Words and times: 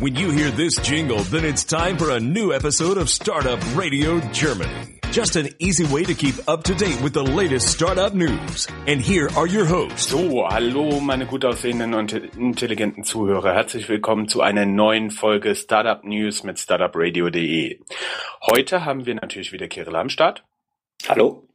When 0.00 0.14
you 0.14 0.30
hear 0.30 0.52
this 0.52 0.76
jingle, 0.76 1.24
then 1.24 1.44
it's 1.44 1.64
time 1.64 1.98
for 1.98 2.10
a 2.10 2.20
new 2.20 2.52
episode 2.52 2.98
of 2.98 3.10
Startup 3.10 3.58
Radio 3.74 4.20
Germany. 4.30 5.00
Just 5.10 5.34
an 5.34 5.48
easy 5.58 5.92
way 5.92 6.04
to 6.04 6.14
keep 6.14 6.36
up 6.46 6.62
to 6.64 6.74
date 6.76 7.02
with 7.02 7.14
the 7.14 7.24
latest 7.24 7.66
startup 7.66 8.14
news. 8.14 8.68
And 8.86 9.00
here 9.00 9.28
are 9.34 9.48
your 9.48 9.64
hosts. 9.64 10.10
So, 10.10 10.46
hallo 10.48 11.00
meine 11.00 11.26
gut 11.26 11.44
aussehenden 11.44 11.94
und 11.94 12.12
intelligenten 12.12 13.02
Zuhörer. 13.02 13.52
Herzlich 13.54 13.88
willkommen 13.88 14.28
zu 14.28 14.40
einer 14.40 14.66
neuen 14.66 15.10
Folge 15.10 15.56
Startup 15.56 16.04
News 16.04 16.44
mit 16.44 16.60
startupradio.de. 16.60 17.80
Heute 18.52 18.84
haben 18.84 19.04
wir 19.04 19.16
natürlich 19.16 19.50
wieder 19.50 19.66
Kirill 19.66 19.96
am 19.96 20.10
Start. 20.10 20.44
Hallo. 21.08 21.47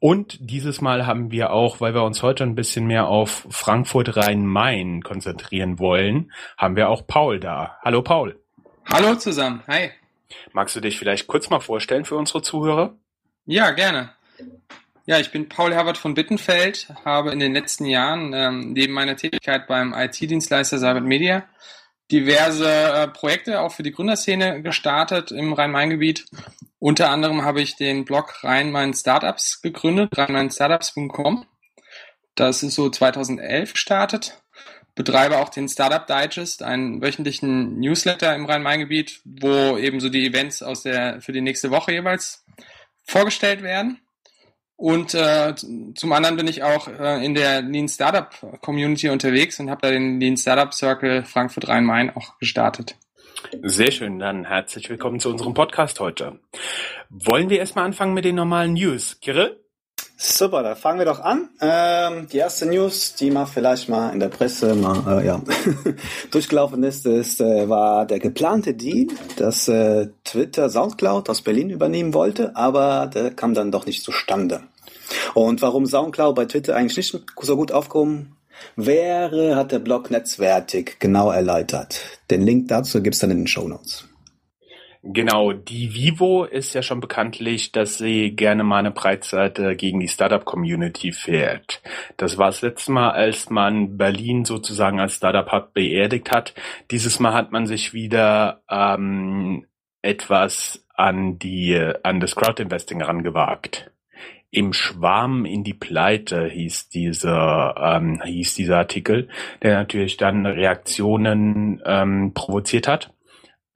Und 0.00 0.38
dieses 0.40 0.80
Mal 0.80 1.06
haben 1.06 1.30
wir 1.30 1.50
auch, 1.50 1.80
weil 1.80 1.94
wir 1.94 2.04
uns 2.04 2.22
heute 2.22 2.44
ein 2.44 2.54
bisschen 2.54 2.86
mehr 2.86 3.08
auf 3.08 3.46
Frankfurt 3.50 4.16
Rhein-Main 4.16 5.02
konzentrieren 5.02 5.78
wollen, 5.78 6.32
haben 6.56 6.76
wir 6.76 6.88
auch 6.88 7.06
Paul 7.06 7.40
da. 7.40 7.78
Hallo 7.82 8.02
Paul. 8.02 8.38
Hallo 8.86 9.16
zusammen. 9.16 9.62
Hi. 9.66 9.90
Magst 10.52 10.76
du 10.76 10.80
dich 10.80 10.98
vielleicht 10.98 11.26
kurz 11.26 11.50
mal 11.50 11.60
vorstellen 11.60 12.04
für 12.04 12.16
unsere 12.16 12.42
Zuhörer? 12.42 12.94
Ja, 13.46 13.70
gerne. 13.72 14.10
Ja, 15.06 15.18
ich 15.18 15.30
bin 15.30 15.48
Paul 15.48 15.72
Herbert 15.72 15.96
von 15.96 16.14
Bittenfeld, 16.14 16.88
habe 17.04 17.32
in 17.32 17.38
den 17.38 17.54
letzten 17.54 17.86
Jahren 17.86 18.32
ähm, 18.34 18.72
neben 18.74 18.92
meiner 18.92 19.16
Tätigkeit 19.16 19.66
beim 19.66 19.94
IT-Dienstleister 19.94 20.78
Cybert 20.78 21.04
Media 21.04 21.44
diverse 22.10 22.68
äh, 22.68 23.08
Projekte 23.08 23.60
auch 23.60 23.72
für 23.72 23.82
die 23.82 23.92
Gründerszene 23.92 24.62
gestartet 24.62 25.30
im 25.30 25.52
Rhein-Main-Gebiet. 25.52 26.26
Unter 26.78 27.10
anderem 27.10 27.42
habe 27.42 27.60
ich 27.60 27.76
den 27.76 28.04
Blog 28.04 28.42
Rhein-Main 28.44 28.94
Startups 28.94 29.60
gegründet, 29.60 30.16
rheinmainstartups.com. 30.16 31.44
Das 32.34 32.62
ist 32.62 32.74
so 32.74 32.88
2011 32.88 33.72
gestartet. 33.72 34.40
Betreibe 34.94 35.38
auch 35.38 35.48
den 35.48 35.68
Startup 35.68 36.06
Digest, 36.06 36.62
einen 36.62 37.00
wöchentlichen 37.02 37.78
Newsletter 37.78 38.34
im 38.34 38.46
Rhein-Main-Gebiet, 38.46 39.20
wo 39.24 39.76
eben 39.76 40.00
so 40.00 40.08
die 40.08 40.26
Events 40.26 40.62
aus 40.62 40.82
der, 40.82 41.20
für 41.20 41.32
die 41.32 41.40
nächste 41.40 41.70
Woche 41.70 41.92
jeweils 41.92 42.44
vorgestellt 43.04 43.62
werden. 43.62 44.00
Und 44.78 45.12
äh, 45.12 45.56
zum 45.56 46.12
anderen 46.12 46.36
bin 46.36 46.46
ich 46.46 46.62
auch 46.62 46.86
äh, 46.86 47.24
in 47.24 47.34
der 47.34 47.62
Lean 47.62 47.88
Startup 47.88 48.30
Community 48.60 49.08
unterwegs 49.08 49.58
und 49.58 49.70
habe 49.70 49.80
da 49.82 49.90
den 49.90 50.20
Lean 50.20 50.36
Startup 50.36 50.72
Circle 50.72 51.24
Frankfurt 51.24 51.66
Rhein-Main 51.66 52.14
auch 52.14 52.38
gestartet. 52.38 52.94
Sehr 53.64 53.90
schön, 53.90 54.20
dann 54.20 54.44
herzlich 54.44 54.88
willkommen 54.88 55.18
zu 55.18 55.30
unserem 55.30 55.52
Podcast 55.52 55.98
heute. 55.98 56.38
Wollen 57.10 57.50
wir 57.50 57.58
erstmal 57.58 57.86
anfangen 57.86 58.14
mit 58.14 58.24
den 58.24 58.36
normalen 58.36 58.74
News? 58.74 59.18
Kirill? 59.20 59.58
Super, 60.20 60.64
dann 60.64 60.74
fangen 60.74 60.98
wir 60.98 61.06
doch 61.06 61.20
an. 61.20 61.48
Ähm, 61.60 62.26
die 62.26 62.38
erste 62.38 62.66
News, 62.66 63.14
die 63.14 63.30
mal 63.30 63.46
vielleicht 63.46 63.88
mal 63.88 64.10
in 64.10 64.18
der 64.18 64.26
Presse 64.26 64.74
mal 64.74 65.20
äh, 65.20 65.24
ja, 65.24 65.40
durchgelaufen 66.32 66.82
ist, 66.82 67.06
ist 67.06 67.40
äh, 67.40 67.68
war 67.68 68.04
der 68.04 68.18
geplante 68.18 68.74
Deal, 68.74 69.06
dass 69.36 69.68
äh, 69.68 70.08
Twitter 70.24 70.70
Soundcloud 70.70 71.30
aus 71.30 71.42
Berlin 71.42 71.70
übernehmen 71.70 72.14
wollte, 72.14 72.56
aber 72.56 73.06
der 73.06 73.30
kam 73.30 73.54
dann 73.54 73.70
doch 73.70 73.86
nicht 73.86 74.02
zustande. 74.02 74.62
Und 75.34 75.62
warum 75.62 75.86
Soundcloud 75.86 76.34
bei 76.34 76.46
Twitter 76.46 76.74
eigentlich 76.74 76.96
nicht 76.96 77.16
so 77.40 77.56
gut 77.56 77.70
aufkommen 77.70 78.34
wäre, 78.74 79.54
hat 79.54 79.70
der 79.70 79.78
Blog 79.78 80.10
Netzwertig 80.10 80.96
genau 80.98 81.30
erläutert. 81.30 82.00
Den 82.28 82.42
Link 82.42 82.66
dazu 82.66 83.00
gibt's 83.04 83.20
dann 83.20 83.30
in 83.30 83.38
den 83.38 83.46
Show 83.46 83.68
Notes. 83.68 84.07
Genau, 85.10 85.54
die 85.54 85.94
Vivo 85.94 86.44
ist 86.44 86.74
ja 86.74 86.82
schon 86.82 87.00
bekanntlich, 87.00 87.72
dass 87.72 87.96
sie 87.96 88.36
gerne 88.36 88.62
mal 88.62 88.80
eine 88.80 88.90
Breitseite 88.90 89.74
gegen 89.74 90.00
die 90.00 90.08
Startup-Community 90.08 91.12
fährt. 91.12 91.80
Das 92.18 92.36
war 92.36 92.48
das 92.48 92.60
letzte 92.60 92.92
Mal, 92.92 93.12
als 93.12 93.48
man 93.48 93.96
Berlin 93.96 94.44
sozusagen 94.44 95.00
als 95.00 95.14
Startup-Hub 95.14 95.72
beerdigt 95.72 96.30
hat. 96.30 96.52
Dieses 96.90 97.20
Mal 97.20 97.32
hat 97.32 97.52
man 97.52 97.66
sich 97.66 97.94
wieder 97.94 98.60
ähm, 98.70 99.64
etwas 100.02 100.84
an 100.94 101.38
die 101.38 101.74
an 102.02 102.20
das 102.20 102.36
Crowdinvesting 102.36 102.98
herangewagt. 102.98 103.90
Im 104.50 104.74
Schwarm 104.74 105.46
in 105.46 105.64
die 105.64 105.74
Pleite 105.74 106.48
hieß 106.48 106.90
dieser 106.90 107.76
ähm, 107.78 108.20
hieß 108.22 108.56
dieser 108.56 108.76
Artikel, 108.76 109.28
der 109.62 109.78
natürlich 109.78 110.18
dann 110.18 110.44
Reaktionen 110.44 111.80
ähm, 111.86 112.34
provoziert 112.34 112.86
hat 112.86 113.10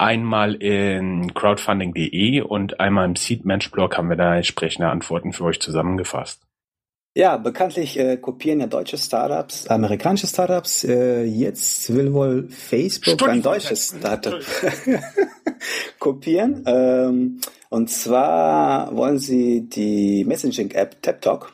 einmal 0.02 0.54
in 0.54 1.32
crowdfunding.de 1.32 2.40
und 2.40 2.80
einmal 2.80 3.06
im 3.06 3.16
Seedmensch-Blog 3.16 3.96
haben 3.96 4.08
wir 4.08 4.16
da 4.16 4.36
entsprechende 4.36 4.88
Antworten 4.88 5.32
für 5.32 5.44
euch 5.44 5.60
zusammengefasst. 5.60 6.42
Ja, 7.14 7.36
bekanntlich 7.36 7.98
äh, 7.98 8.16
kopieren 8.16 8.60
ja 8.60 8.66
deutsche 8.66 8.96
Startups, 8.96 9.66
amerikanische 9.68 10.26
Startups. 10.26 10.84
Äh, 10.84 11.24
jetzt 11.24 11.94
will 11.94 12.12
wohl 12.12 12.48
Facebook 12.48 13.14
Stunden 13.14 13.34
ein 13.34 13.42
deutsches 13.42 13.94
Startup 13.96 14.40
kopieren. 15.98 16.64
Ähm, 16.66 17.40
und 17.69 17.90
zwar 17.90 18.96
wollen 18.96 19.19
sie 19.19 19.69
die 19.69 20.24
Messaging-App 20.24 21.02
TapTalk 21.02 21.52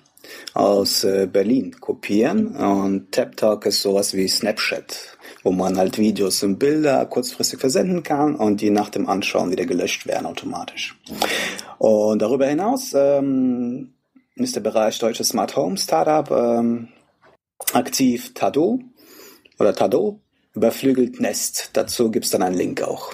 aus 0.54 1.02
äh, 1.02 1.28
Berlin 1.30 1.72
kopieren. 1.80 2.54
Und 2.54 3.10
TapTalk 3.10 3.66
ist 3.66 3.82
sowas 3.82 4.14
wie 4.14 4.28
Snapchat 4.28 5.17
wo 5.42 5.52
man 5.52 5.78
halt 5.78 5.98
Videos 5.98 6.42
und 6.42 6.58
Bilder 6.58 7.06
kurzfristig 7.06 7.60
versenden 7.60 8.02
kann 8.02 8.34
und 8.34 8.60
die 8.60 8.70
nach 8.70 8.88
dem 8.88 9.08
Anschauen 9.08 9.50
wieder 9.50 9.66
gelöscht 9.66 10.06
werden 10.06 10.26
automatisch. 10.26 10.96
Und 11.78 12.20
darüber 12.20 12.46
hinaus 12.46 12.92
ähm, 12.94 13.94
ist 14.34 14.56
der 14.56 14.60
Bereich 14.60 14.98
Deutsche 14.98 15.24
Smart 15.24 15.56
Home 15.56 15.76
Startup 15.76 16.30
ähm, 16.30 16.88
aktiv 17.72 18.34
Tado 18.34 18.80
oder 19.58 19.74
Tado 19.74 20.20
überflügelt 20.54 21.20
Nest. 21.20 21.70
Dazu 21.74 22.10
gibt's 22.10 22.30
dann 22.30 22.42
einen 22.42 22.56
Link 22.56 22.82
auch. 22.82 23.12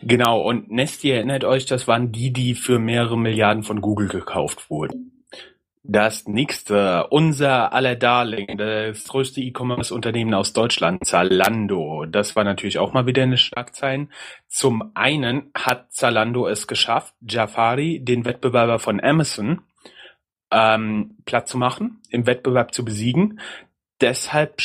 Genau, 0.00 0.40
und 0.42 0.70
Nest, 0.70 1.02
ihr 1.02 1.16
erinnert 1.16 1.44
euch, 1.44 1.66
das 1.66 1.88
waren 1.88 2.12
die, 2.12 2.32
die 2.32 2.54
für 2.54 2.78
mehrere 2.78 3.18
Milliarden 3.18 3.64
von 3.64 3.80
Google 3.80 4.08
gekauft 4.08 4.70
wurden. 4.70 5.17
Das 5.90 6.26
nächste, 6.26 7.06
unser 7.06 7.72
aller 7.72 7.96
Darling, 7.96 8.58
das 8.58 9.04
größte 9.04 9.40
E-Commerce-Unternehmen 9.40 10.34
aus 10.34 10.52
Deutschland, 10.52 11.06
Zalando. 11.06 12.04
Das 12.04 12.36
war 12.36 12.44
natürlich 12.44 12.78
auch 12.78 12.92
mal 12.92 13.06
wieder 13.06 13.22
eine 13.22 13.38
Schlagzeile. 13.38 14.08
Zum 14.48 14.90
einen 14.92 15.50
hat 15.54 15.90
Zalando 15.90 16.46
es 16.46 16.66
geschafft, 16.66 17.14
Jafari, 17.22 18.00
den 18.00 18.26
Wettbewerber 18.26 18.80
von 18.80 19.02
Amazon, 19.02 19.62
ähm, 20.50 21.16
platt 21.24 21.48
zu 21.48 21.56
machen, 21.56 22.02
im 22.10 22.26
Wettbewerb 22.26 22.74
zu 22.74 22.84
besiegen. 22.84 23.40
Deshalb 24.02 24.60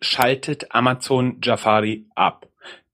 schaltet 0.00 0.74
Amazon 0.74 1.38
Jafari 1.40 2.08
ab. 2.16 2.48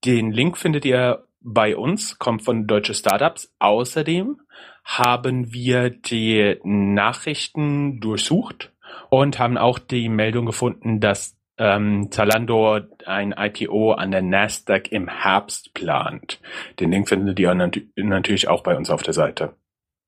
Den 0.04 0.32
Link 0.32 0.58
findet 0.58 0.84
ihr 0.84 1.24
bei 1.40 1.78
uns, 1.78 2.18
kommt 2.18 2.42
von 2.42 2.66
Deutsche 2.66 2.92
Startups. 2.92 3.54
Außerdem 3.58 4.36
haben 4.84 5.52
wir 5.52 5.90
die 5.90 6.58
Nachrichten 6.62 8.00
durchsucht 8.00 8.72
und 9.08 9.38
haben 9.38 9.56
auch 9.56 9.78
die 9.78 10.08
Meldung 10.08 10.46
gefunden, 10.46 11.00
dass 11.00 11.36
ähm, 11.56 12.08
Zalando 12.10 12.80
ein 13.06 13.34
IPO 13.36 13.92
an 13.92 14.10
der 14.10 14.22
Nasdaq 14.22 14.90
im 14.90 15.08
Herbst 15.08 15.72
plant. 15.74 16.40
Den 16.80 16.90
Link 16.90 17.08
findet 17.08 17.38
ihr 17.38 17.54
nat 17.54 17.78
natürlich 17.96 18.48
auch 18.48 18.62
bei 18.62 18.76
uns 18.76 18.90
auf 18.90 19.02
der 19.02 19.14
Seite. 19.14 19.54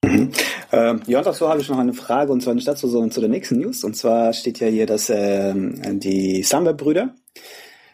Mhm. 0.04 0.30
Ähm, 0.72 1.00
ja, 1.06 1.22
dazu 1.22 1.48
habe 1.48 1.60
ich 1.60 1.68
noch 1.68 1.78
eine 1.78 1.94
Frage 1.94 2.32
und 2.32 2.42
zwar 2.42 2.54
nicht 2.54 2.68
dazu, 2.68 2.88
sondern 2.88 3.10
zu 3.10 3.20
der 3.20 3.30
nächsten 3.30 3.58
News. 3.58 3.84
Und 3.84 3.96
zwar 3.96 4.32
steht 4.32 4.60
ja 4.60 4.66
hier, 4.66 4.86
dass 4.86 5.10
ähm, 5.10 6.00
die 6.00 6.42
Samba-Brüder 6.42 7.14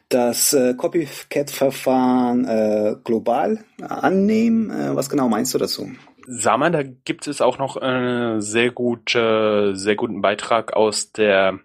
das 0.09 0.53
äh, 0.53 0.75
Copycat-Verfahren 0.75 2.45
äh, 2.45 2.97
global 3.03 3.65
annehmen. 3.81 4.71
Äh, 4.71 4.95
was 4.95 5.09
genau 5.09 5.29
meinst 5.29 5.55
du 5.55 5.59
dazu? 5.59 5.91
Sag 6.27 6.59
mal, 6.59 6.71
da 6.71 6.83
gibt 6.83 7.27
es 7.27 7.41
auch 7.41 7.59
noch 7.59 7.77
einen 7.77 8.41
sehr 8.41 8.71
gute, 8.71 9.75
sehr 9.75 9.97
guten 9.97 10.21
Beitrag 10.21 10.75
aus 10.75 11.13
der, 11.13 11.59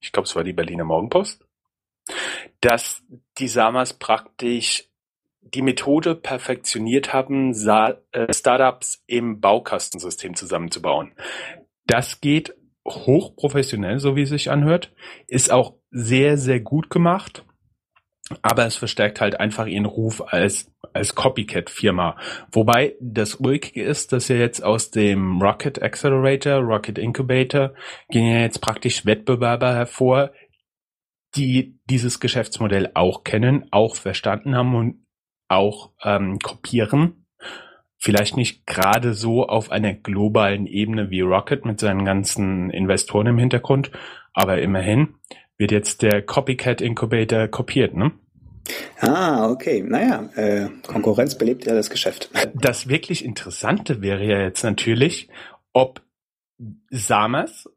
ich 0.00 0.12
glaube, 0.12 0.26
es 0.26 0.36
war 0.36 0.44
die 0.44 0.52
Berliner 0.52 0.84
Morgenpost, 0.84 1.44
dass 2.60 3.02
die 3.38 3.48
Samas 3.48 3.92
praktisch 3.92 4.84
die 5.40 5.62
Methode 5.62 6.14
perfektioniert 6.14 7.12
haben, 7.12 7.52
äh, 7.52 8.32
Startups 8.32 9.02
im 9.06 9.40
Baukastensystem 9.40 10.34
zusammenzubauen. 10.34 11.12
Das 11.86 12.20
geht 12.20 12.54
hochprofessionell, 12.86 13.98
so 13.98 14.16
wie 14.16 14.22
es 14.22 14.30
sich 14.30 14.50
anhört, 14.50 14.92
ist 15.26 15.50
auch 15.50 15.74
sehr, 15.90 16.36
sehr 16.36 16.60
gut 16.60 16.90
gemacht 16.90 17.44
aber 18.42 18.66
es 18.66 18.76
verstärkt 18.76 19.20
halt 19.20 19.38
einfach 19.38 19.66
ihren 19.66 19.86
Ruf 19.86 20.22
als 20.32 20.72
als 20.92 21.14
Copycat-Firma. 21.14 22.16
Wobei 22.50 22.96
das 23.00 23.40
Ruhige 23.40 23.82
ist, 23.82 24.12
dass 24.12 24.28
ja 24.28 24.36
jetzt 24.36 24.64
aus 24.64 24.90
dem 24.90 25.40
Rocket 25.40 25.82
Accelerator, 25.82 26.60
Rocket 26.60 26.98
Incubator, 26.98 27.74
gehen 28.08 28.26
ja 28.26 28.40
jetzt 28.40 28.60
praktisch 28.60 29.04
Wettbewerber 29.04 29.74
hervor, 29.74 30.32
die 31.36 31.78
dieses 31.90 32.18
Geschäftsmodell 32.18 32.90
auch 32.94 33.24
kennen, 33.24 33.66
auch 33.70 33.94
verstanden 33.94 34.56
haben 34.56 34.74
und 34.74 35.06
auch 35.48 35.92
ähm, 36.02 36.38
kopieren. 36.38 37.26
Vielleicht 37.98 38.36
nicht 38.36 38.66
gerade 38.66 39.14
so 39.14 39.46
auf 39.46 39.70
einer 39.70 39.94
globalen 39.94 40.66
Ebene 40.66 41.10
wie 41.10 41.20
Rocket 41.20 41.64
mit 41.64 41.80
seinen 41.80 42.04
ganzen 42.04 42.70
Investoren 42.70 43.26
im 43.26 43.38
Hintergrund, 43.38 43.90
aber 44.32 44.60
immerhin 44.60 45.14
wird 45.58 45.72
jetzt 45.72 46.02
der 46.02 46.22
Copycat 46.22 46.80
Incubator 46.80 47.48
kopiert, 47.48 47.94
ne? 47.94 48.12
Ah, 49.00 49.48
okay. 49.48 49.82
Naja, 49.82 50.28
äh, 50.34 50.68
Konkurrenz 50.86 51.36
belebt 51.36 51.66
ja 51.66 51.74
das 51.74 51.90
Geschäft. 51.90 52.30
Das 52.54 52.88
wirklich 52.88 53.24
Interessante 53.24 54.02
wäre 54.02 54.24
ja 54.24 54.40
jetzt 54.40 54.62
natürlich, 54.62 55.28
ob 55.72 56.00
Samas 56.90 57.68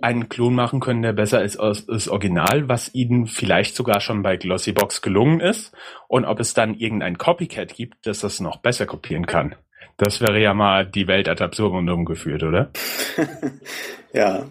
einen 0.00 0.28
Klon 0.28 0.54
machen 0.54 0.80
können, 0.80 1.02
der 1.02 1.12
besser 1.12 1.42
ist 1.42 1.56
als 1.56 1.86
das 1.86 2.08
Original, 2.08 2.68
was 2.68 2.94
ihnen 2.94 3.26
vielleicht 3.26 3.74
sogar 3.74 4.00
schon 4.00 4.22
bei 4.22 4.36
Glossybox 4.36 5.02
gelungen 5.02 5.40
ist, 5.40 5.72
und 6.06 6.24
ob 6.24 6.38
es 6.40 6.54
dann 6.54 6.74
irgendein 6.74 7.18
Copycat 7.18 7.74
gibt, 7.74 8.06
das 8.06 8.20
das 8.20 8.38
noch 8.38 8.58
besser 8.58 8.86
kopieren 8.86 9.26
kann. 9.26 9.56
Das 9.96 10.20
wäre 10.20 10.40
ja 10.40 10.54
mal 10.54 10.86
die 10.86 11.08
Welt 11.08 11.28
ad 11.28 11.42
absurdum 11.42 12.04
geführt, 12.04 12.44
oder? 12.44 12.70
ja. 14.12 14.46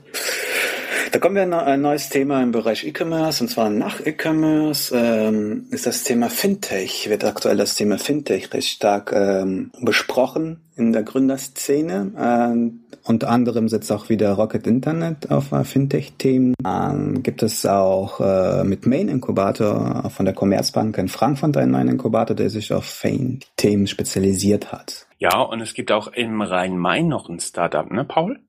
Da 1.11 1.19
kommen 1.19 1.35
wir 1.35 1.43
an 1.43 1.53
ein 1.53 1.81
neues 1.81 2.09
Thema 2.09 2.43
im 2.43 2.51
Bereich 2.51 2.85
E-Commerce 2.85 3.41
und 3.43 3.49
zwar 3.49 3.69
nach 3.69 4.05
E-Commerce 4.05 4.93
ähm, 4.95 5.67
ist 5.71 5.85
das 5.85 6.03
Thema 6.03 6.29
Fintech, 6.29 7.09
wird 7.09 7.23
aktuell 7.23 7.55
das 7.55 7.75
Thema 7.75 7.97
Fintech 7.97 8.53
recht 8.53 8.69
stark 8.69 9.13
ähm, 9.13 9.71
besprochen 9.79 10.61
in 10.75 10.91
der 10.91 11.03
Gründerszene. 11.03 12.11
Ähm, 12.17 12.81
unter 13.07 13.29
anderem 13.29 13.69
sitzt 13.69 13.91
auch 13.91 14.09
wieder 14.09 14.33
Rocket 14.33 14.67
Internet 14.67 15.31
auf 15.31 15.49
Fintech-Themen. 15.63 16.53
Ähm, 16.65 17.23
gibt 17.23 17.43
es 17.43 17.65
auch 17.65 18.19
äh, 18.19 18.63
mit 18.63 18.85
Main 18.85 19.09
Inkubator 19.09 20.09
von 20.09 20.25
der 20.25 20.33
Commerzbank 20.33 20.97
in 20.97 21.07
Frankfurt 21.07 21.57
einen 21.57 21.71
neuen 21.71 21.87
Inkubator, 21.87 22.35
der 22.35 22.49
sich 22.49 22.73
auf 22.73 22.85
Fintech-Themen 22.85 23.87
spezialisiert 23.87 24.71
hat. 24.71 25.07
Ja, 25.19 25.39
und 25.39 25.61
es 25.61 25.73
gibt 25.73 25.91
auch 25.91 26.07
im 26.09 26.41
Rhein-Main 26.41 27.07
noch 27.07 27.27
ein 27.27 27.39
Startup, 27.39 27.89
ne, 27.91 28.05
Paul? 28.05 28.39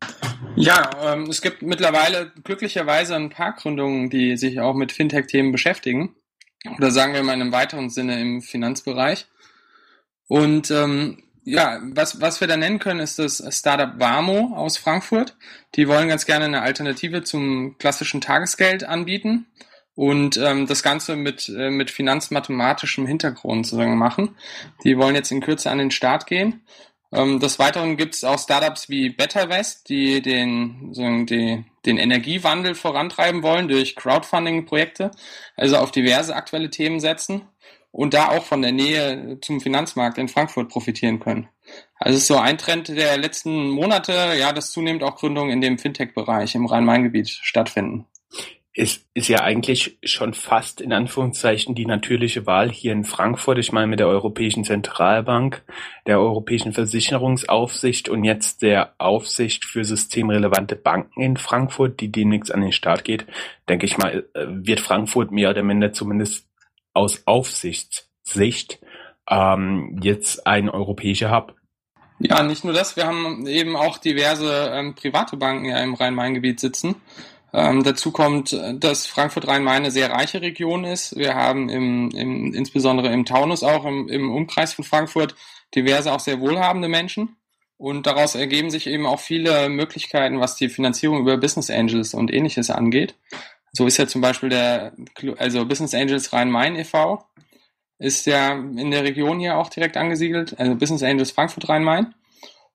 Ja, 0.54 0.90
ähm, 1.02 1.24
es 1.30 1.40
gibt 1.40 1.62
mittlerweile 1.62 2.30
glücklicherweise 2.44 3.16
ein 3.16 3.30
paar 3.30 3.54
Gründungen, 3.54 4.10
die 4.10 4.36
sich 4.36 4.60
auch 4.60 4.74
mit 4.74 4.92
Fintech-Themen 4.92 5.50
beschäftigen. 5.50 6.14
Oder 6.76 6.90
sagen 6.90 7.14
wir 7.14 7.22
mal 7.22 7.34
in 7.34 7.42
einem 7.42 7.52
weiteren 7.52 7.88
Sinne 7.88 8.20
im 8.20 8.42
Finanzbereich. 8.42 9.26
Und 10.26 10.70
ähm, 10.70 11.22
ja, 11.48 11.80
was, 11.82 12.20
was 12.20 12.40
wir 12.40 12.48
da 12.48 12.56
nennen 12.56 12.78
können, 12.78 13.00
ist 13.00 13.18
das 13.18 13.42
Startup 13.50 13.98
Warmo 13.98 14.54
aus 14.54 14.76
Frankfurt. 14.76 15.36
Die 15.74 15.88
wollen 15.88 16.08
ganz 16.08 16.26
gerne 16.26 16.44
eine 16.44 16.62
Alternative 16.62 17.22
zum 17.22 17.76
klassischen 17.78 18.20
Tagesgeld 18.20 18.84
anbieten 18.84 19.46
und 19.94 20.36
ähm, 20.36 20.66
das 20.66 20.82
Ganze 20.82 21.16
mit, 21.16 21.48
äh, 21.48 21.70
mit 21.70 21.90
finanzmathematischem 21.90 23.06
Hintergrund 23.06 23.66
sozusagen 23.66 23.96
machen. 23.96 24.36
Die 24.84 24.98
wollen 24.98 25.14
jetzt 25.14 25.32
in 25.32 25.40
Kürze 25.40 25.70
an 25.70 25.78
den 25.78 25.90
Start 25.90 26.26
gehen. 26.26 26.62
Ähm, 27.12 27.40
des 27.40 27.58
Weiteren 27.58 27.96
gibt 27.96 28.14
es 28.14 28.24
auch 28.24 28.38
Startups 28.38 28.90
wie 28.90 29.08
BetterWest, 29.08 29.88
die 29.88 30.20
den, 30.20 30.88
sozusagen 30.92 31.24
die, 31.24 31.64
den 31.86 31.96
Energiewandel 31.96 32.74
vorantreiben 32.74 33.42
wollen 33.42 33.68
durch 33.68 33.96
Crowdfunding-Projekte, 33.96 35.10
also 35.56 35.78
auf 35.78 35.90
diverse 35.90 36.36
aktuelle 36.36 36.68
Themen 36.68 37.00
setzen 37.00 37.48
und 37.98 38.14
da 38.14 38.28
auch 38.28 38.44
von 38.44 38.62
der 38.62 38.70
Nähe 38.70 39.38
zum 39.40 39.60
Finanzmarkt 39.60 40.18
in 40.18 40.28
Frankfurt 40.28 40.68
profitieren 40.68 41.18
können. 41.18 41.48
Also 41.98 42.14
es 42.14 42.22
ist 42.22 42.28
so 42.28 42.36
ein 42.36 42.56
Trend 42.56 42.86
der 42.86 43.18
letzten 43.18 43.70
Monate, 43.70 44.12
ja, 44.38 44.52
dass 44.52 44.70
zunehmend 44.70 45.02
auch 45.02 45.16
Gründungen 45.16 45.50
in 45.50 45.60
dem 45.60 45.78
Fintech-Bereich 45.78 46.54
im 46.54 46.66
Rhein-Main-Gebiet 46.66 47.28
stattfinden. 47.28 48.06
Es 48.72 49.04
ist 49.14 49.26
ja 49.26 49.40
eigentlich 49.40 49.98
schon 50.04 50.32
fast 50.32 50.80
in 50.80 50.92
Anführungszeichen 50.92 51.74
die 51.74 51.86
natürliche 51.86 52.46
Wahl 52.46 52.70
hier 52.70 52.92
in 52.92 53.02
Frankfurt. 53.02 53.58
Ich 53.58 53.72
meine 53.72 53.88
mit 53.88 53.98
der 53.98 54.06
Europäischen 54.06 54.62
Zentralbank, 54.62 55.64
der 56.06 56.20
Europäischen 56.20 56.72
Versicherungsaufsicht 56.72 58.08
und 58.08 58.22
jetzt 58.22 58.62
der 58.62 58.94
Aufsicht 58.98 59.64
für 59.64 59.82
systemrelevante 59.82 60.76
Banken 60.76 61.20
in 61.20 61.36
Frankfurt, 61.36 61.98
die 61.98 62.12
demnächst 62.12 62.54
an 62.54 62.60
den 62.60 62.70
Start 62.70 63.02
geht, 63.02 63.26
denke 63.68 63.86
ich 63.86 63.98
mal, 63.98 64.24
äh, 64.34 64.46
wird 64.46 64.78
Frankfurt 64.78 65.32
mehr 65.32 65.50
oder 65.50 65.64
minder 65.64 65.92
zumindest 65.92 66.47
aus 66.94 67.22
Aufsichtssicht 67.26 68.80
ähm, 69.28 69.98
jetzt 70.02 70.46
ein 70.46 70.68
europäischer 70.68 71.30
Hub. 71.30 71.54
Ja, 72.20 72.42
nicht 72.42 72.64
nur 72.64 72.74
das, 72.74 72.96
wir 72.96 73.06
haben 73.06 73.46
eben 73.46 73.76
auch 73.76 73.98
diverse 73.98 74.70
ähm, 74.72 74.94
private 74.94 75.36
Banken 75.36 75.66
ja 75.66 75.78
im 75.78 75.94
Rhein-Main-Gebiet 75.94 76.58
sitzen. 76.58 76.96
Ähm, 77.52 77.82
dazu 77.82 78.10
kommt, 78.10 78.58
dass 78.74 79.06
Frankfurt-Rhein-Main 79.06 79.82
eine 79.82 79.90
sehr 79.90 80.10
reiche 80.10 80.42
Region 80.42 80.84
ist. 80.84 81.16
Wir 81.16 81.34
haben 81.34 81.68
im, 81.68 82.10
im, 82.10 82.52
insbesondere 82.52 83.12
im 83.12 83.24
Taunus 83.24 83.62
auch 83.62 83.84
im, 83.84 84.08
im 84.08 84.30
Umkreis 84.30 84.74
von 84.74 84.84
Frankfurt 84.84 85.34
diverse 85.74 86.12
auch 86.12 86.20
sehr 86.20 86.40
wohlhabende 86.40 86.88
Menschen. 86.88 87.36
Und 87.78 88.06
daraus 88.06 88.34
ergeben 88.34 88.70
sich 88.70 88.88
eben 88.88 89.06
auch 89.06 89.20
viele 89.20 89.68
Möglichkeiten, 89.68 90.40
was 90.40 90.56
die 90.56 90.68
Finanzierung 90.68 91.20
über 91.20 91.36
Business 91.36 91.70
Angels 91.70 92.12
und 92.12 92.32
ähnliches 92.32 92.70
angeht. 92.70 93.14
So 93.72 93.86
ist 93.86 93.96
ja 93.96 94.06
zum 94.06 94.20
Beispiel 94.20 94.48
der, 94.48 94.92
also 95.38 95.66
Business 95.66 95.94
Angels 95.94 96.32
Rhein-Main 96.32 96.76
e.V. 96.76 97.24
ist 97.98 98.26
ja 98.26 98.52
in 98.52 98.90
der 98.90 99.04
Region 99.04 99.38
hier 99.38 99.56
auch 99.56 99.68
direkt 99.70 99.96
angesiedelt, 99.96 100.58
also 100.58 100.74
Business 100.74 101.02
Angels 101.02 101.30
Frankfurt 101.30 101.68
Rhein-Main. 101.68 102.14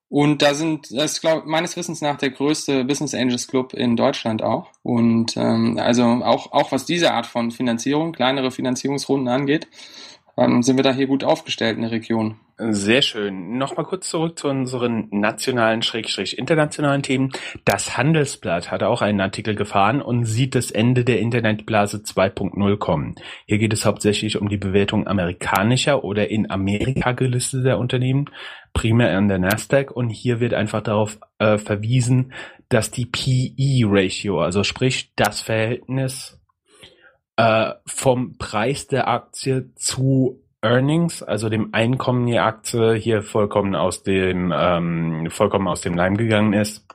Und 0.10 0.44
da 0.44 0.54
sind, 0.54 0.92
das 0.92 1.13
ist 1.13 1.22
glaub, 1.22 1.48
meines 1.48 1.75
Wissens 1.75 2.01
nach 2.01 2.18
der 2.18 2.30
größte 2.30 2.86
Business 2.86 3.16
Angels 3.16 3.48
Club 3.48 3.74
in 3.74 3.95
Deutschland 3.95 4.44
auch. 4.44 4.69
Und 4.84 5.36
ähm, 5.38 5.80
also 5.80 6.04
auch, 6.04 6.51
auch 6.51 6.72
was 6.72 6.86
diese 6.86 7.12
Art 7.12 7.25
von 7.25 7.50
Finanzierung, 7.50 8.12
kleinere 8.12 8.51
Finanzierungsrunden 8.51 9.28
angeht, 9.28 9.68
ähm, 10.38 10.63
sind 10.63 10.77
wir 10.77 10.83
da 10.83 10.94
hier 10.94 11.07
gut 11.07 11.24
aufgestellt 11.24 11.75
in 11.75 11.83
der 11.83 11.91
Region. 11.91 12.39
Sehr 12.57 13.01
schön. 13.01 13.57
Nochmal 13.57 13.85
kurz 13.85 14.09
zurück 14.09 14.38
zu 14.38 14.47
unseren 14.47 15.07
nationalen, 15.09 15.81
schrägstrich 15.81 16.38
internationalen 16.38 17.01
Themen. 17.01 17.31
Das 17.65 17.97
Handelsblatt 17.97 18.69
hat 18.69 18.83
auch 18.83 19.01
einen 19.01 19.21
Artikel 19.21 19.56
gefahren 19.56 20.01
und 20.03 20.25
sieht 20.25 20.53
das 20.53 20.69
Ende 20.69 21.03
der 21.03 21.19
Internetblase 21.19 21.97
2.0 21.97 22.77
kommen. 22.77 23.15
Hier 23.47 23.57
geht 23.57 23.74
es 23.74 23.85
hauptsächlich 23.85 24.39
um 24.39 24.50
die 24.50 24.57
Bewertung 24.57 25.07
amerikanischer 25.07 26.03
oder 26.03 26.30
in 26.30 26.50
Amerika 26.51 27.12
gelisteter 27.13 27.80
Unternehmen, 27.80 28.30
primär 28.74 29.18
an 29.18 29.27
der 29.27 29.39
Nasdaq. 29.39 29.89
Und 29.89 30.09
hier 30.09 30.39
wird 30.39 30.53
einfach 30.53 30.81
darauf 30.81 31.18
äh, 31.39 31.57
verwiesen, 31.57 32.33
dass 32.69 32.91
die 32.91 33.07
PE-Ratio, 33.07 34.41
also 34.41 34.63
sprich 34.63 35.12
das 35.15 35.41
Verhältnis 35.41 36.39
äh, 37.38 37.74
vom 37.85 38.38
Preis 38.38 38.88
der 38.88 39.07
Aktie 39.07 39.74
zu 39.75 40.44
Earnings, 40.62 41.21
also 41.21 41.50
dem 41.50 41.74
Einkommen 41.74 42.27
der 42.27 42.45
Aktie, 42.45 42.94
hier 42.94 43.21
vollkommen 43.21 43.75
aus 43.75 44.03
dem 44.03 44.53
ähm, 44.56 45.27
vollkommen 45.30 45.68
aus 45.68 45.81
dem 45.81 45.95
Leim 45.95 46.15
gegangen 46.15 46.53
ist. 46.53 46.85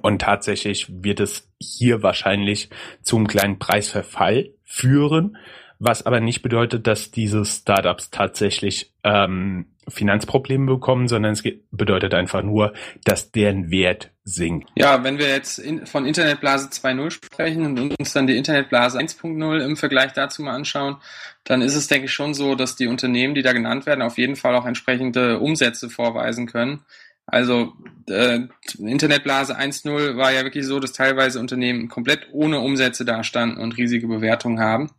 Und 0.00 0.22
tatsächlich 0.22 1.02
wird 1.02 1.20
es 1.20 1.52
hier 1.60 2.02
wahrscheinlich 2.02 2.70
zum 3.02 3.26
kleinen 3.26 3.58
Preisverfall 3.58 4.50
führen, 4.64 5.36
was 5.84 6.06
aber 6.06 6.20
nicht 6.20 6.42
bedeutet, 6.42 6.86
dass 6.86 7.10
diese 7.10 7.44
Startups 7.44 8.10
tatsächlich 8.10 8.92
ähm, 9.02 9.66
Finanzprobleme 9.88 10.66
bekommen, 10.66 11.08
sondern 11.08 11.32
es 11.32 11.42
bedeutet 11.72 12.14
einfach 12.14 12.42
nur, 12.42 12.72
dass 13.04 13.32
deren 13.32 13.70
Wert 13.72 14.10
sinkt. 14.22 14.68
Ja, 14.76 15.02
wenn 15.02 15.18
wir 15.18 15.28
jetzt 15.28 15.58
in, 15.58 15.84
von 15.86 16.06
Internetblase 16.06 16.68
2.0 16.68 17.10
sprechen 17.10 17.66
und 17.66 17.98
uns 17.98 18.12
dann 18.12 18.28
die 18.28 18.36
Internetblase 18.36 18.96
1.0 18.96 19.58
im 19.58 19.76
Vergleich 19.76 20.12
dazu 20.12 20.42
mal 20.42 20.54
anschauen, 20.54 20.98
dann 21.42 21.62
ist 21.62 21.74
es, 21.74 21.88
denke 21.88 22.04
ich, 22.04 22.12
schon 22.12 22.32
so, 22.32 22.54
dass 22.54 22.76
die 22.76 22.86
Unternehmen, 22.86 23.34
die 23.34 23.42
da 23.42 23.52
genannt 23.52 23.84
werden, 23.84 24.02
auf 24.02 24.18
jeden 24.18 24.36
Fall 24.36 24.54
auch 24.54 24.66
entsprechende 24.66 25.40
Umsätze 25.40 25.90
vorweisen 25.90 26.46
können. 26.46 26.84
Also 27.26 27.72
äh, 28.08 28.40
Internetblase 28.78 29.58
1.0 29.58 30.16
war 30.16 30.32
ja 30.32 30.44
wirklich 30.44 30.66
so, 30.66 30.78
dass 30.78 30.92
teilweise 30.92 31.40
Unternehmen 31.40 31.88
komplett 31.88 32.28
ohne 32.30 32.60
Umsätze 32.60 33.04
dastanden 33.04 33.58
und 33.60 33.76
riesige 33.76 34.06
Bewertungen 34.06 34.60
haben. 34.60 34.90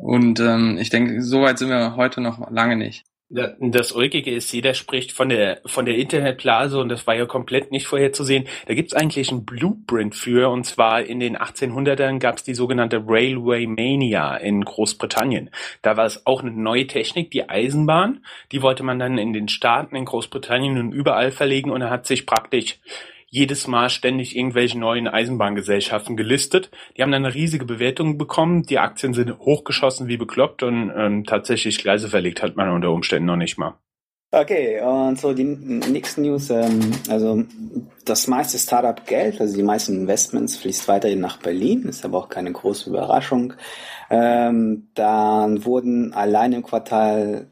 Und 0.00 0.40
ähm, 0.40 0.78
ich 0.80 0.90
denke, 0.90 1.22
so 1.22 1.42
weit 1.42 1.58
sind 1.58 1.68
wir 1.68 1.96
heute 1.96 2.20
noch 2.20 2.50
lange 2.50 2.76
nicht. 2.76 3.04
Das 3.32 3.92
Ulkige 3.92 4.34
ist, 4.34 4.50
jeder 4.50 4.74
spricht 4.74 5.12
von 5.12 5.28
der, 5.28 5.60
von 5.64 5.84
der 5.84 5.96
Internetblase 5.96 6.80
und 6.80 6.88
das 6.88 7.06
war 7.06 7.14
ja 7.14 7.26
komplett 7.26 7.70
nicht 7.70 7.86
vorherzusehen. 7.86 8.48
Da 8.66 8.74
gibt's 8.74 8.92
eigentlich 8.92 9.30
einen 9.30 9.44
Blueprint 9.44 10.16
für 10.16 10.50
und 10.50 10.64
zwar 10.64 11.04
in 11.04 11.20
den 11.20 11.36
1800ern 11.36 12.18
gab's 12.18 12.42
die 12.42 12.56
sogenannte 12.56 13.04
Railway 13.06 13.68
Mania 13.68 14.36
in 14.36 14.64
Großbritannien. 14.64 15.50
Da 15.82 15.96
war 15.96 16.06
es 16.06 16.26
auch 16.26 16.42
eine 16.42 16.50
neue 16.50 16.88
Technik, 16.88 17.30
die 17.30 17.48
Eisenbahn. 17.48 18.24
Die 18.50 18.62
wollte 18.62 18.82
man 18.82 18.98
dann 18.98 19.16
in 19.16 19.32
den 19.32 19.46
Staaten, 19.46 19.94
in 19.94 20.06
Großbritannien 20.06 20.76
und 20.78 20.92
überall 20.92 21.30
verlegen 21.30 21.70
und 21.70 21.80
da 21.80 21.90
hat 21.90 22.06
sich 22.06 22.26
praktisch 22.26 22.80
jedes 23.30 23.68
Mal 23.68 23.88
ständig 23.90 24.36
irgendwelche 24.36 24.78
neuen 24.78 25.08
Eisenbahngesellschaften 25.08 26.16
gelistet. 26.16 26.70
Die 26.96 27.02
haben 27.02 27.12
dann 27.12 27.24
eine 27.24 27.34
riesige 27.34 27.64
Bewertung 27.64 28.18
bekommen. 28.18 28.64
Die 28.64 28.78
Aktien 28.78 29.14
sind 29.14 29.38
hochgeschossen 29.38 30.08
wie 30.08 30.16
bekloppt 30.16 30.64
und 30.64 30.92
ähm, 30.94 31.24
tatsächlich 31.24 31.78
Gleise 31.78 32.08
verlegt 32.08 32.42
hat 32.42 32.56
man 32.56 32.70
unter 32.70 32.90
Umständen 32.90 33.26
noch 33.26 33.36
nicht 33.36 33.56
mal. 33.56 33.74
Okay, 34.32 34.80
und 34.80 35.18
so 35.18 35.32
die 35.32 35.42
nächsten 35.42 36.22
News, 36.22 36.50
ähm, 36.50 36.92
also 37.08 37.42
das 38.04 38.28
meiste 38.28 38.58
Startup-Geld, 38.58 39.40
also 39.40 39.56
die 39.56 39.62
meisten 39.64 39.96
Investments 39.96 40.56
fließt 40.56 40.86
weiterhin 40.86 41.18
nach 41.18 41.38
Berlin, 41.38 41.82
ist 41.88 42.04
aber 42.04 42.18
auch 42.18 42.28
keine 42.28 42.52
große 42.52 42.90
Überraschung. 42.90 43.54
Ähm, 44.08 44.88
dann 44.94 45.64
wurden 45.64 46.12
allein 46.12 46.52
im 46.52 46.62
Quartal 46.62 47.48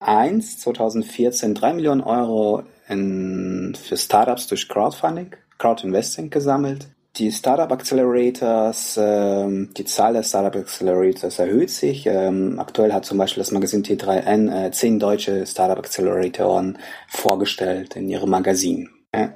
1 0.00 0.58
2014 0.58 1.54
drei 1.54 1.72
Millionen 1.72 2.00
Euro 2.00 2.64
in, 2.88 3.74
für 3.74 3.96
Startups 3.96 4.46
durch 4.46 4.68
Crowdfunding, 4.68 5.34
Crowdinvesting 5.58 6.30
gesammelt. 6.30 6.88
die 7.18 7.32
Startup 7.32 7.70
Accelerators, 7.72 8.98
ähm, 9.00 9.70
die 9.76 9.84
Zahl 9.84 10.12
der 10.12 10.22
Startup 10.22 10.54
Accelerators 10.54 11.38
erhöht 11.38 11.70
sich. 11.70 12.06
Ähm, 12.06 12.58
aktuell 12.58 12.92
hat 12.92 13.06
zum 13.06 13.18
Beispiel 13.18 13.40
das 13.40 13.52
Magazin 13.52 13.82
T3N 13.82 14.66
äh, 14.66 14.70
zehn 14.70 14.98
deutsche 14.98 15.46
Startup 15.46 15.78
Acceleratoren 15.78 16.78
vorgestellt 17.08 17.96
in 17.96 18.08
ihrem 18.08 18.30
Magazin. 18.30 18.90
Ja. 19.14 19.32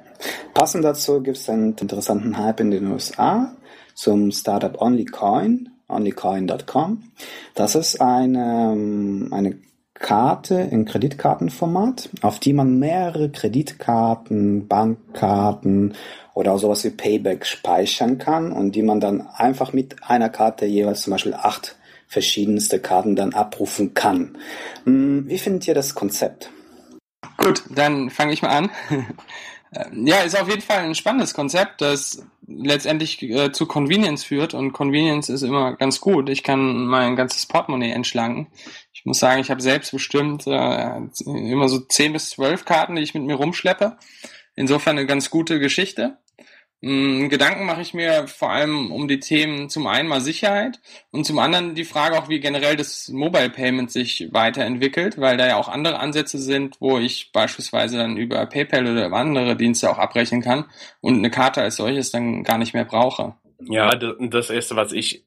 Passend 0.53 0.83
dazu 0.85 1.21
gibt 1.21 1.37
es 1.37 1.49
einen 1.49 1.75
interessanten 1.75 2.37
Hype 2.37 2.59
in 2.59 2.71
den 2.71 2.91
USA 2.91 3.55
zum 3.95 4.31
Startup 4.31 4.79
OnlyCoin, 4.79 5.69
onlycoin.com. 5.89 7.03
Das 7.55 7.75
ist 7.75 7.99
eine, 7.99 8.73
ähm, 8.73 9.29
eine 9.31 9.57
Karte 10.01 10.55
in 10.55 10.85
Kreditkartenformat, 10.85 12.09
auf 12.21 12.39
die 12.39 12.53
man 12.53 12.79
mehrere 12.79 13.29
Kreditkarten, 13.29 14.67
Bankkarten 14.67 15.93
oder 16.33 16.57
sowas 16.57 16.83
wie 16.83 16.89
Payback 16.89 17.45
speichern 17.45 18.17
kann 18.17 18.51
und 18.51 18.75
die 18.75 18.83
man 18.83 18.99
dann 18.99 19.21
einfach 19.21 19.73
mit 19.73 20.03
einer 20.03 20.29
Karte 20.29 20.65
jeweils 20.65 21.01
zum 21.01 21.11
Beispiel 21.11 21.33
acht 21.33 21.77
verschiedenste 22.07 22.79
Karten 22.79 23.15
dann 23.15 23.33
abrufen 23.33 23.93
kann. 23.93 24.37
Hm, 24.83 25.27
wie 25.27 25.37
findet 25.37 25.67
ihr 25.67 25.75
das 25.75 25.95
Konzept? 25.95 26.51
Gut, 27.37 27.63
dann 27.69 28.09
fange 28.09 28.33
ich 28.33 28.41
mal 28.41 28.49
an. 28.49 28.69
Ja, 29.93 30.17
ist 30.17 30.37
auf 30.39 30.49
jeden 30.49 30.61
Fall 30.61 30.79
ein 30.79 30.95
spannendes 30.95 31.33
Konzept, 31.33 31.79
das 31.79 32.25
letztendlich 32.45 33.21
äh, 33.23 33.53
zu 33.53 33.65
Convenience 33.65 34.25
führt 34.25 34.53
und 34.53 34.73
Convenience 34.73 35.29
ist 35.29 35.43
immer 35.43 35.75
ganz 35.77 36.01
gut. 36.01 36.27
Ich 36.27 36.43
kann 36.43 36.85
mein 36.87 37.15
ganzes 37.15 37.45
Portemonnaie 37.45 37.91
entschlanken. 37.91 38.47
Ich 38.91 39.05
muss 39.05 39.19
sagen, 39.19 39.39
ich 39.39 39.49
habe 39.49 39.61
selbst 39.61 39.91
bestimmt 39.93 40.45
äh, 40.45 40.97
immer 41.25 41.69
so 41.69 41.79
zehn 41.79 42.11
bis 42.11 42.31
zwölf 42.31 42.65
Karten, 42.65 42.95
die 42.95 43.01
ich 43.01 43.13
mit 43.13 43.23
mir 43.23 43.35
rumschleppe. 43.35 43.97
Insofern 44.55 44.97
eine 44.97 45.07
ganz 45.07 45.29
gute 45.29 45.59
Geschichte. 45.59 46.17
Mm, 46.81 47.29
Gedanken 47.29 47.65
mache 47.65 47.81
ich 47.81 47.93
mir 47.93 48.27
vor 48.27 48.49
allem 48.49 48.91
um 48.91 49.07
die 49.07 49.19
Themen 49.19 49.69
zum 49.69 49.85
einen 49.85 50.09
mal 50.09 50.19
Sicherheit 50.19 50.79
und 51.11 51.25
zum 51.25 51.37
anderen 51.37 51.75
die 51.75 51.85
Frage 51.85 52.17
auch, 52.17 52.27
wie 52.27 52.39
generell 52.39 52.75
das 52.75 53.07
Mobile 53.09 53.51
Payment 53.51 53.91
sich 53.91 54.29
weiterentwickelt, 54.31 55.19
weil 55.19 55.37
da 55.37 55.47
ja 55.47 55.57
auch 55.57 55.69
andere 55.69 55.99
Ansätze 55.99 56.39
sind, 56.39 56.77
wo 56.79 56.97
ich 56.97 57.31
beispielsweise 57.31 57.97
dann 57.97 58.17
über 58.17 58.43
PayPal 58.47 58.87
oder 58.91 59.13
andere 59.13 59.55
Dienste 59.55 59.91
auch 59.91 59.99
abrechnen 59.99 60.41
kann 60.41 60.65
und 61.01 61.17
eine 61.17 61.29
Karte 61.29 61.61
als 61.61 61.75
solches 61.75 62.11
dann 62.11 62.43
gar 62.43 62.57
nicht 62.57 62.73
mehr 62.73 62.85
brauche. 62.85 63.35
Ja, 63.59 63.93
das 63.95 64.49
erste, 64.49 64.75
was 64.75 64.91
ich 64.91 65.23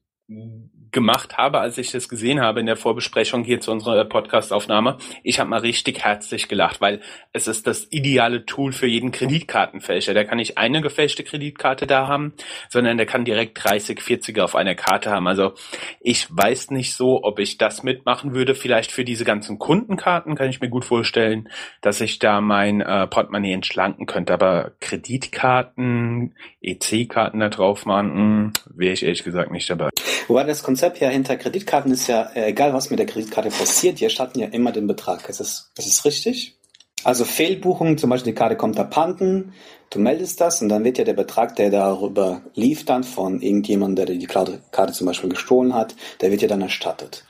gemacht 0.95 1.37
habe, 1.37 1.59
als 1.59 1.77
ich 1.77 1.91
das 1.91 2.07
gesehen 2.07 2.39
habe 2.39 2.61
in 2.61 2.65
der 2.65 2.77
Vorbesprechung 2.77 3.43
hier 3.43 3.59
zu 3.59 3.69
unserer 3.69 4.05
Podcastaufnahme. 4.05 4.97
Ich 5.23 5.41
habe 5.41 5.49
mal 5.49 5.59
richtig 5.59 6.05
herzlich 6.05 6.47
gelacht, 6.47 6.79
weil 6.79 7.01
es 7.33 7.47
ist 7.47 7.67
das 7.67 7.85
ideale 7.91 8.45
Tool 8.45 8.71
für 8.71 8.87
jeden 8.87 9.11
Kreditkartenfälscher. 9.11 10.13
Der 10.13 10.23
kann 10.23 10.37
nicht 10.37 10.57
eine 10.57 10.79
gefälschte 10.79 11.25
Kreditkarte 11.25 11.85
da 11.85 12.07
haben, 12.07 12.33
sondern 12.69 12.95
der 12.95 13.05
kann 13.05 13.25
direkt 13.25 13.61
30, 13.61 13.99
40er 13.99 14.43
auf 14.43 14.55
einer 14.55 14.73
Karte 14.73 15.11
haben. 15.11 15.27
Also 15.27 15.53
ich 15.99 16.27
weiß 16.29 16.71
nicht 16.71 16.95
so, 16.95 17.21
ob 17.23 17.39
ich 17.39 17.57
das 17.57 17.83
mitmachen 17.83 18.33
würde. 18.33 18.55
Vielleicht 18.55 18.93
für 18.93 19.03
diese 19.03 19.25
ganzen 19.25 19.59
Kundenkarten 19.59 20.35
kann 20.35 20.49
ich 20.49 20.61
mir 20.61 20.69
gut 20.69 20.85
vorstellen, 20.85 21.49
dass 21.81 21.99
ich 21.99 22.19
da 22.19 22.39
mein 22.39 22.79
äh, 22.79 23.05
Portemonnaie 23.07 23.51
entschlanken 23.51 24.05
könnte. 24.05 24.33
Aber 24.33 24.71
Kreditkarten, 24.79 26.35
EC-Karten 26.61 27.41
da 27.41 27.49
drauf 27.49 27.85
machen, 27.85 28.53
wäre 28.73 28.93
ich 28.93 29.03
ehrlich 29.03 29.25
gesagt 29.25 29.51
nicht 29.51 29.69
dabei. 29.69 29.89
Wobei 30.29 30.45
das 30.45 30.63
Konzept 30.63 30.84
Konzept 30.85 31.01
ja 31.01 31.09
hinter 31.09 31.35
Kreditkarten 31.35 31.91
ist 31.91 32.07
ja, 32.07 32.29
äh, 32.35 32.49
egal 32.49 32.73
was 32.73 32.91
mit 32.91 32.99
der 32.99 33.07
Kreditkarte 33.07 33.49
passiert, 33.49 33.99
die 33.99 34.03
erstatten 34.03 34.39
ja 34.39 34.47
immer 34.47 34.71
den 34.71 34.85
Betrag. 34.85 35.27
Ist 35.29 35.39
das, 35.39 35.71
ist 35.75 35.87
das 35.87 36.05
richtig? 36.05 36.57
Also 37.03 37.25
Fehlbuchung, 37.25 37.97
zum 37.97 38.11
Beispiel 38.11 38.33
die 38.33 38.37
Karte 38.37 38.55
kommt 38.55 38.77
abhanden, 38.77 39.53
du 39.89 39.99
meldest 39.99 40.41
das 40.41 40.61
und 40.61 40.69
dann 40.69 40.83
wird 40.83 40.99
ja 40.99 41.03
der 41.03 41.13
Betrag, 41.13 41.55
der 41.55 41.71
darüber 41.71 42.43
lief 42.53 42.85
dann 42.85 43.03
von 43.03 43.41
irgendjemandem, 43.41 44.05
der 44.05 44.15
die 44.15 44.27
Karte 44.27 44.93
zum 44.93 45.07
Beispiel 45.07 45.29
gestohlen 45.29 45.73
hat, 45.73 45.95
der 46.21 46.29
wird 46.29 46.43
ja 46.43 46.47
dann 46.47 46.61
erstattet. 46.61 47.25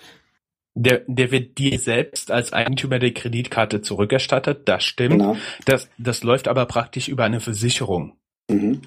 Der, 0.73 1.03
der 1.07 1.31
wird 1.31 1.57
dir 1.57 1.79
selbst 1.79 2.31
als 2.31 2.51
Eigentümer 2.51 2.99
der 2.99 3.13
Kreditkarte 3.13 3.81
zurückerstattet, 3.81 4.67
das 4.67 4.83
stimmt. 4.83 5.19
Genau. 5.19 5.37
Das, 5.63 5.87
das 5.97 6.23
läuft 6.23 6.49
aber 6.49 6.65
praktisch 6.65 7.07
über 7.07 7.23
eine 7.23 7.39
Versicherung. 7.39 8.17
Mhm 8.49 8.81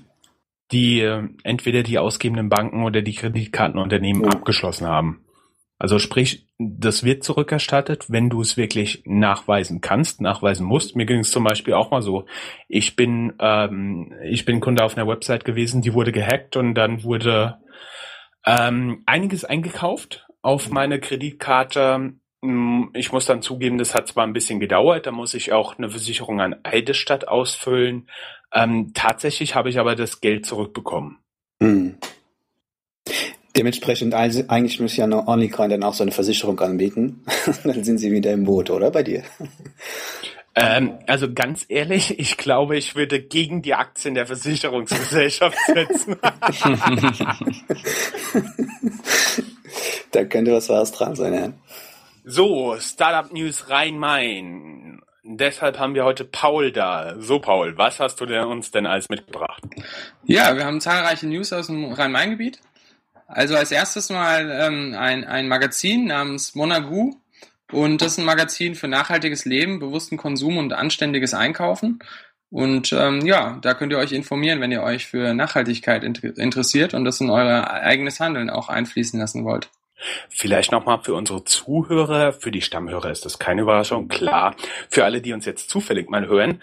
die 0.70 1.00
äh, 1.00 1.28
entweder 1.42 1.82
die 1.82 1.98
ausgebenden 1.98 2.48
Banken 2.48 2.84
oder 2.84 3.02
die 3.02 3.14
Kreditkartenunternehmen 3.14 4.24
ja. 4.24 4.30
abgeschlossen 4.30 4.86
haben. 4.86 5.24
Also 5.78 6.00
sprich, 6.00 6.48
das 6.58 7.04
wird 7.04 7.22
zurückerstattet, 7.22 8.10
wenn 8.10 8.30
du 8.30 8.40
es 8.40 8.56
wirklich 8.56 9.02
nachweisen 9.06 9.80
kannst, 9.80 10.20
nachweisen 10.20 10.66
musst. 10.66 10.96
Mir 10.96 11.06
ging 11.06 11.20
es 11.20 11.30
zum 11.30 11.44
Beispiel 11.44 11.74
auch 11.74 11.92
mal 11.92 12.02
so. 12.02 12.26
Ich 12.66 12.96
bin, 12.96 13.34
ähm, 13.38 14.12
ich 14.24 14.44
bin 14.44 14.58
Kunde 14.58 14.82
auf 14.82 14.96
einer 14.96 15.06
Website 15.06 15.44
gewesen, 15.44 15.80
die 15.80 15.94
wurde 15.94 16.10
gehackt 16.10 16.56
und 16.56 16.74
dann 16.74 17.04
wurde 17.04 17.58
ähm, 18.44 19.04
einiges 19.06 19.44
eingekauft 19.44 20.26
auf 20.42 20.68
meine 20.68 20.98
Kreditkarte. 20.98 22.14
Hm, 22.42 22.90
ich 22.94 23.12
muss 23.12 23.26
dann 23.26 23.42
zugeben, 23.42 23.78
das 23.78 23.94
hat 23.94 24.08
zwar 24.08 24.24
ein 24.24 24.32
bisschen 24.32 24.58
gedauert, 24.58 25.06
da 25.06 25.12
muss 25.12 25.34
ich 25.34 25.52
auch 25.52 25.78
eine 25.78 25.90
Versicherung 25.90 26.40
an 26.40 26.56
Eidesstadt 26.64 27.28
ausfüllen. 27.28 28.08
Ähm, 28.52 28.92
tatsächlich 28.94 29.54
habe 29.54 29.68
ich 29.70 29.78
aber 29.78 29.94
das 29.94 30.20
Geld 30.20 30.46
zurückbekommen. 30.46 31.18
Hm. 31.60 31.96
Dementsprechend, 33.56 34.14
also, 34.14 34.44
eigentlich 34.48 34.78
muss 34.78 34.96
ja 34.96 35.06
OnlyCoin 35.06 35.70
dann 35.70 35.82
auch 35.82 35.94
so 35.94 36.04
eine 36.04 36.12
Versicherung 36.12 36.60
anbieten. 36.60 37.24
dann 37.64 37.82
sind 37.84 37.98
sie 37.98 38.12
wieder 38.12 38.32
im 38.32 38.44
Boot, 38.44 38.70
oder 38.70 38.90
bei 38.90 39.02
dir? 39.02 39.24
Ähm, 40.60 40.98
also 41.06 41.32
ganz 41.32 41.66
ehrlich, 41.68 42.18
ich 42.18 42.36
glaube, 42.36 42.76
ich 42.76 42.96
würde 42.96 43.22
gegen 43.22 43.62
die 43.62 43.74
Aktien 43.74 44.14
der 44.14 44.26
Versicherungsgesellschaft 44.26 45.56
setzen. 45.66 46.16
da 50.10 50.24
könnte 50.24 50.52
was 50.52 50.68
was 50.68 50.90
dran 50.92 51.14
sein, 51.14 51.34
ja. 51.34 51.52
So, 52.24 52.76
Startup 52.80 53.32
News 53.32 53.70
Rhein-Main. 53.70 54.87
Deshalb 55.30 55.78
haben 55.78 55.94
wir 55.94 56.06
heute 56.06 56.24
Paul 56.24 56.72
da. 56.72 57.14
So, 57.18 57.38
Paul, 57.38 57.76
was 57.76 58.00
hast 58.00 58.18
du 58.18 58.24
denn 58.24 58.44
uns 58.44 58.70
denn 58.70 58.86
alles 58.86 59.10
mitgebracht? 59.10 59.62
Ja, 60.24 60.56
wir 60.56 60.64
haben 60.64 60.80
zahlreiche 60.80 61.26
News 61.26 61.52
aus 61.52 61.66
dem 61.66 61.92
Rhein-Main-Gebiet. 61.92 62.60
Also 63.26 63.54
als 63.54 63.70
erstes 63.70 64.08
mal 64.08 64.50
ähm, 64.50 64.96
ein, 64.98 65.24
ein 65.24 65.46
Magazin 65.46 66.06
namens 66.06 66.54
Monagu. 66.54 67.14
Und 67.70 68.00
das 68.00 68.12
ist 68.12 68.18
ein 68.18 68.24
Magazin 68.24 68.74
für 68.74 68.88
nachhaltiges 68.88 69.44
Leben, 69.44 69.80
bewussten 69.80 70.16
Konsum 70.16 70.56
und 70.56 70.72
anständiges 70.72 71.34
Einkaufen. 71.34 71.98
Und 72.48 72.94
ähm, 72.94 73.20
ja, 73.26 73.58
da 73.60 73.74
könnt 73.74 73.92
ihr 73.92 73.98
euch 73.98 74.12
informieren, 74.12 74.62
wenn 74.62 74.72
ihr 74.72 74.82
euch 74.82 75.08
für 75.08 75.34
Nachhaltigkeit 75.34 76.04
interessiert 76.04 76.94
und 76.94 77.04
das 77.04 77.20
in 77.20 77.28
euer 77.28 77.70
eigenes 77.70 78.18
Handeln 78.18 78.48
auch 78.48 78.70
einfließen 78.70 79.20
lassen 79.20 79.44
wollt. 79.44 79.68
Vielleicht 80.28 80.72
nochmal 80.72 81.00
für 81.02 81.14
unsere 81.14 81.44
Zuhörer, 81.44 82.32
für 82.32 82.50
die 82.50 82.62
Stammhörer 82.62 83.10
ist 83.10 83.24
das 83.24 83.38
keine 83.38 83.62
Überraschung, 83.62 84.08
klar. 84.08 84.54
Für 84.88 85.04
alle, 85.04 85.20
die 85.20 85.32
uns 85.32 85.44
jetzt 85.44 85.70
zufällig 85.70 86.08
mal 86.08 86.26
hören, 86.26 86.60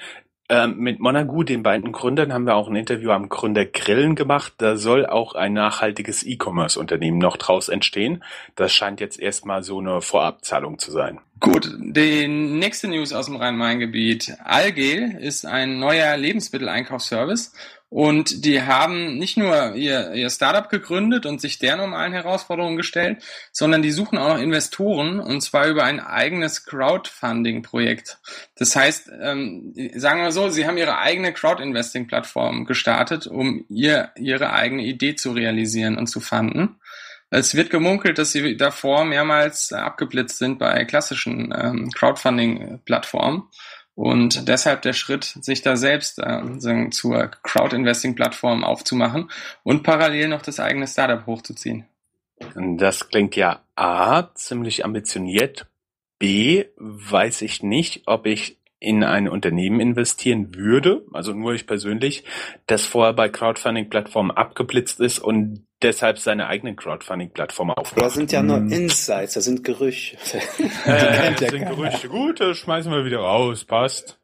ähm, 0.48 0.78
mit 0.78 1.00
Monagu, 1.00 1.42
den 1.44 1.64
beiden 1.64 1.92
Gründern, 1.92 2.32
haben 2.32 2.46
wir 2.46 2.56
auch 2.56 2.68
ein 2.68 2.76
Interview 2.76 3.10
am 3.10 3.30
Gründer 3.30 3.66
Grillen 3.66 4.14
gemacht. 4.14 4.54
Da 4.58 4.76
soll 4.76 5.08
auch 5.08 5.34
ein 5.34 5.54
nachhaltiges 5.54 6.24
E-Commerce-Unternehmen 6.24 7.18
noch 7.18 7.38
draus 7.38 7.68
entstehen. 7.68 8.24
Das 8.56 8.72
scheint 8.72 9.00
jetzt 9.00 9.20
erstmal 9.20 9.64
so 9.64 9.80
eine 9.80 10.02
Vorabzahlung 10.02 10.78
zu 10.78 10.92
sein. 10.92 11.20
Gut, 11.40 11.68
die 11.80 12.28
nächste 12.28 12.88
News 12.88 13.12
aus 13.12 13.26
dem 13.26 13.38
Rhein-Main-Gebiet. 13.38 14.38
Algel 14.44 15.18
ist 15.20 15.48
ein 15.48 15.80
neuer 15.80 16.16
Lebensmitteleinkaufsservice 16.16 17.52
und 17.96 18.44
die 18.44 18.62
haben 18.62 19.18
nicht 19.18 19.38
nur 19.38 19.74
ihr, 19.76 20.12
ihr 20.16 20.30
Startup 20.30 20.70
gegründet 20.70 21.26
und 21.26 21.40
sich 21.40 21.60
der 21.60 21.78
normalen 21.78 22.12
Herausforderungen 22.12 22.76
gestellt, 22.76 23.24
sondern 23.54 23.82
die 23.82 23.92
suchen 23.92 24.18
auch 24.18 24.34
noch 24.34 24.42
Investoren 24.42 25.22
und 25.22 25.40
zwar 25.40 25.68
über 25.68 25.86
ein 25.86 26.02
eigenes 26.02 26.66
Crowdfunding-Projekt. 26.66 28.18
Das 28.58 28.76
heißt, 28.76 29.12
ähm, 29.22 29.74
sagen 29.96 30.24
wir 30.24 30.34
so, 30.34 30.50
sie 30.50 30.68
haben 30.68 30.76
ihre 30.76 30.98
eigene 30.98 31.32
Crowd-Investing-Plattform 31.32 32.66
gestartet, 32.66 33.28
um 33.28 33.64
ihr, 33.70 34.12
ihre 34.18 34.52
eigene 34.52 34.84
Idee 34.84 35.16
zu 35.16 35.32
realisieren 35.32 35.98
und 35.98 36.08
zu 36.08 36.20
fanden. 36.20 36.76
Es 37.30 37.56
wird 37.56 37.70
gemunkelt, 37.70 38.18
dass 38.18 38.34
sie 38.34 38.58
davor 38.58 39.06
mehrmals 39.06 39.72
abgeblitzt 39.72 40.38
sind 40.38 40.60
bei 40.60 40.84
klassischen 40.84 41.54
ähm, 41.58 41.90
Crowdfunding-Plattformen. 41.92 43.44
Und 43.96 44.50
deshalb 44.50 44.82
der 44.82 44.92
Schritt, 44.92 45.24
sich 45.24 45.62
da 45.62 45.78
selbst 45.78 46.20
äh, 46.20 46.90
zur 46.92 47.28
Crowd-Investing-Plattform 47.44 48.66
aufzumachen 48.66 49.32
und 49.64 49.84
parallel 49.84 50.28
noch 50.28 50.42
das 50.42 50.60
eigene 50.60 50.86
Startup 50.86 51.26
hochzuziehen. 51.26 51.86
Das 52.56 53.08
klingt 53.08 53.38
ja 53.38 53.62
A, 53.76 54.34
ziemlich 54.36 54.84
ambitioniert. 54.84 55.68
B, 56.20 56.66
weiß 56.76 57.42
ich 57.42 57.64
nicht, 57.64 58.04
ob 58.06 58.26
ich 58.26 58.58
in 58.80 59.04
ein 59.04 59.30
Unternehmen 59.30 59.80
investieren 59.80 60.54
würde, 60.54 61.06
also 61.14 61.34
nur 61.34 61.54
ich 61.54 61.66
persönlich, 61.66 62.24
das 62.68 62.86
vorher 62.86 63.14
bei 63.14 63.30
Crowdfunding-Plattformen 63.30 64.32
abgeblitzt 64.32 65.00
ist 65.00 65.20
und 65.20 65.66
deshalb 65.86 66.18
seine 66.18 66.48
eigene 66.48 66.76
Crowdfunding-Plattform 66.76 67.70
aufmacht. 67.70 68.02
Das 68.02 68.16
sind 68.16 68.32
ja 68.32 68.42
nur 68.42 68.58
hm. 68.58 68.72
Insights, 68.72 69.34
das 69.34 69.46
sind 69.46 69.64
Gerüchte. 69.64 70.18
Äh, 70.86 71.34
das 71.40 71.52
sind 71.52 71.68
Gerüchte. 71.68 72.10
Gut, 72.10 72.40
das 72.40 72.58
schmeißen 72.58 72.92
wir 72.92 73.06
wieder 73.06 73.20
raus, 73.20 73.66
passt. 73.66 74.20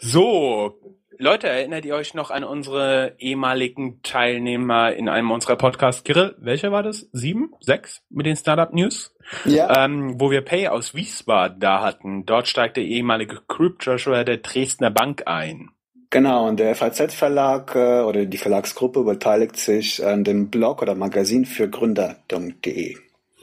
So, 0.00 0.78
Leute, 1.18 1.48
erinnert 1.48 1.84
ihr 1.84 1.94
euch 1.94 2.14
noch 2.14 2.30
an 2.30 2.44
unsere 2.44 3.14
ehemaligen 3.18 4.02
Teilnehmer 4.02 4.92
in 4.92 5.08
einem 5.08 5.30
unserer 5.30 5.56
Podcasts? 5.56 6.02
Kirill, 6.04 6.34
welcher 6.38 6.72
war 6.72 6.82
das? 6.82 7.08
Sieben? 7.12 7.52
Sechs 7.60 8.02
mit 8.10 8.26
den 8.26 8.36
Startup 8.36 8.72
News? 8.72 9.14
Ja. 9.44 9.84
Ähm, 9.84 10.20
wo 10.20 10.30
wir 10.30 10.42
Pay 10.42 10.68
aus 10.68 10.94
Wiesbaden 10.94 11.60
da 11.60 11.82
hatten. 11.82 12.26
Dort 12.26 12.48
steigt 12.48 12.76
der 12.76 12.84
ehemalige 12.84 13.40
Group 13.46 13.76
Joshua 13.80 14.24
der 14.24 14.38
Dresdner 14.38 14.90
Bank 14.90 15.22
ein. 15.26 15.70
Genau, 16.14 16.46
und 16.46 16.60
der 16.60 16.76
FAZ-Verlag 16.76 17.74
äh, 17.74 18.02
oder 18.02 18.24
die 18.24 18.38
Verlagsgruppe 18.38 19.02
beteiligt 19.02 19.56
sich 19.56 20.06
an 20.06 20.22
dem 20.22 20.48
Blog 20.48 20.80
oder 20.80 20.94
Magazin 20.94 21.44
für 21.44 21.68
Gründer.de. 21.68 22.96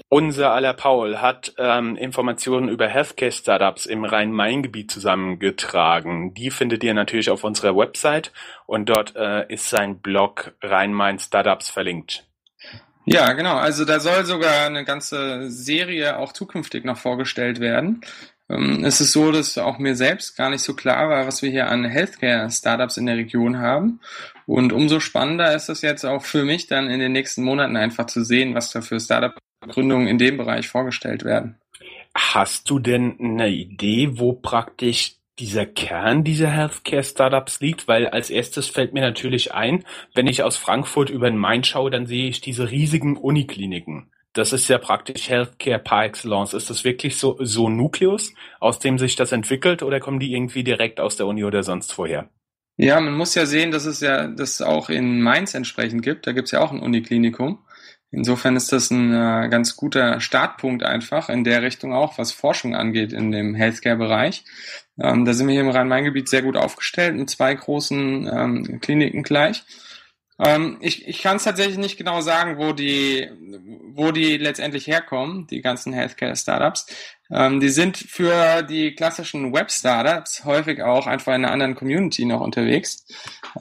Unser 0.07 0.51
aller 0.51 0.71
Paul 0.73 1.17
hat 1.17 1.53
ähm, 1.57 1.97
Informationen 1.97 2.69
über 2.69 2.87
Healthcare-Startups 2.87 3.87
im 3.87 4.05
Rhein-Main-Gebiet 4.05 4.89
zusammengetragen. 4.89 6.33
Die 6.33 6.49
findet 6.49 6.85
ihr 6.85 6.93
natürlich 6.93 7.29
auf 7.29 7.43
unserer 7.43 7.75
Website 7.75 8.31
und 8.67 8.87
dort 8.87 9.17
äh, 9.17 9.53
ist 9.53 9.69
sein 9.69 9.99
Blog 9.99 10.53
Rhein-Main-Startups 10.61 11.69
verlinkt. 11.69 12.25
Ja, 13.03 13.33
genau. 13.33 13.55
Also 13.55 13.83
da 13.83 13.99
soll 13.99 14.23
sogar 14.23 14.67
eine 14.67 14.85
ganze 14.85 15.51
Serie 15.51 16.17
auch 16.17 16.31
zukünftig 16.31 16.85
noch 16.85 16.97
vorgestellt 16.97 17.59
werden. 17.59 18.01
Ähm, 18.51 18.83
es 18.83 19.01
ist 19.01 19.13
so, 19.13 19.31
dass 19.31 19.57
auch 19.57 19.77
mir 19.77 19.95
selbst 19.95 20.35
gar 20.35 20.49
nicht 20.49 20.61
so 20.61 20.73
klar 20.73 21.09
war, 21.09 21.25
was 21.25 21.41
wir 21.41 21.49
hier 21.49 21.69
an 21.69 21.85
Healthcare-Startups 21.85 22.97
in 22.97 23.05
der 23.05 23.15
Region 23.15 23.59
haben. 23.59 23.99
Und 24.45 24.73
umso 24.73 24.99
spannender 24.99 25.55
ist 25.55 25.69
es 25.69 25.81
jetzt 25.81 26.05
auch 26.05 26.23
für 26.23 26.43
mich 26.43 26.67
dann 26.67 26.89
in 26.89 26.99
den 26.99 27.13
nächsten 27.13 27.43
Monaten 27.43 27.77
einfach 27.77 28.07
zu 28.07 28.23
sehen, 28.23 28.53
was 28.53 28.71
da 28.71 28.81
für 28.81 28.99
Startup 28.99 29.33
Gründungen 29.67 30.07
in 30.07 30.17
dem 30.17 30.37
Bereich 30.37 30.67
vorgestellt 30.67 31.23
werden. 31.23 31.55
Hast 32.13 32.69
du 32.69 32.79
denn 32.79 33.17
eine 33.19 33.49
Idee, 33.49 34.19
wo 34.19 34.33
praktisch 34.33 35.15
dieser 35.39 35.65
Kern 35.65 36.23
dieser 36.23 36.49
Healthcare-Startups 36.49 37.61
liegt? 37.61 37.87
Weil 37.87 38.07
als 38.07 38.29
erstes 38.29 38.67
fällt 38.67 38.93
mir 38.93 39.01
natürlich 39.01 39.53
ein, 39.53 39.85
wenn 40.13 40.27
ich 40.27 40.43
aus 40.43 40.57
Frankfurt 40.57 41.09
über 41.09 41.29
den 41.29 41.37
Main 41.37 41.63
schaue, 41.63 41.89
dann 41.89 42.07
sehe 42.07 42.27
ich 42.27 42.41
diese 42.41 42.69
riesigen 42.69 43.15
Unikliniken. 43.15 44.10
Das 44.33 44.53
ist 44.53 44.67
ja 44.69 44.77
praktisch 44.77 45.29
Healthcare 45.29 45.79
par 45.79 46.05
excellence. 46.05 46.53
Ist 46.53 46.69
das 46.69 46.83
wirklich 46.83 47.17
so, 47.17 47.37
so 47.41 47.67
Nukleus, 47.67 48.33
aus 48.59 48.79
dem 48.79 48.97
sich 48.97 49.15
das 49.15 49.31
entwickelt 49.31 49.83
oder 49.83 49.99
kommen 49.99 50.19
die 50.19 50.33
irgendwie 50.33 50.63
direkt 50.63 50.99
aus 50.99 51.17
der 51.17 51.27
Uni 51.27 51.43
oder 51.43 51.63
sonst 51.63 51.97
woher? 51.97 52.29
Ja, 52.77 52.99
man 52.99 53.13
muss 53.13 53.35
ja 53.35 53.45
sehen, 53.45 53.71
dass 53.71 53.85
es 53.85 53.99
ja 53.99 54.27
das 54.27 54.61
auch 54.61 54.89
in 54.89 55.21
Mainz 55.21 55.53
entsprechend 55.53 56.01
gibt. 56.01 56.25
Da 56.25 56.31
gibt 56.31 56.45
es 56.45 56.51
ja 56.51 56.61
auch 56.61 56.71
ein 56.71 56.79
Uniklinikum. 56.79 57.59
Insofern 58.11 58.57
ist 58.57 58.71
das 58.73 58.91
ein 58.91 59.13
äh, 59.13 59.47
ganz 59.49 59.77
guter 59.77 60.19
Startpunkt 60.19 60.83
einfach 60.83 61.29
in 61.29 61.45
der 61.45 61.61
Richtung 61.61 61.93
auch, 61.93 62.17
was 62.17 62.33
Forschung 62.33 62.75
angeht 62.75 63.13
in 63.13 63.31
dem 63.31 63.55
Healthcare-Bereich. 63.55 64.43
Ähm, 64.99 65.23
da 65.23 65.33
sind 65.33 65.47
wir 65.47 65.53
hier 65.53 65.61
im 65.61 65.69
Rhein-Main-Gebiet 65.69 66.27
sehr 66.27 66.41
gut 66.41 66.57
aufgestellt 66.57 67.15
mit 67.15 67.29
zwei 67.29 67.53
großen 67.53 68.27
ähm, 68.27 68.79
Kliniken 68.81 69.23
gleich. 69.23 69.63
Ähm, 70.43 70.77
ich 70.81 71.07
ich 71.07 71.21
kann 71.21 71.37
es 71.37 71.43
tatsächlich 71.43 71.77
nicht 71.77 71.97
genau 71.97 72.21
sagen, 72.21 72.57
wo 72.57 72.73
die, 72.73 73.29
wo 73.93 74.11
die 74.11 74.37
letztendlich 74.37 74.87
herkommen, 74.87 75.45
die 75.47 75.61
ganzen 75.61 75.93
Healthcare-Startups. 75.93 76.87
Ähm, 77.29 77.59
die 77.59 77.69
sind 77.69 77.97
für 77.97 78.63
die 78.63 78.95
klassischen 78.95 79.53
Web-Startups 79.53 80.43
häufig 80.43 80.81
auch 80.81 81.05
einfach 81.05 81.33
in 81.35 81.45
einer 81.45 81.53
anderen 81.53 81.75
Community 81.75 82.25
noch 82.25 82.41
unterwegs. 82.41 83.05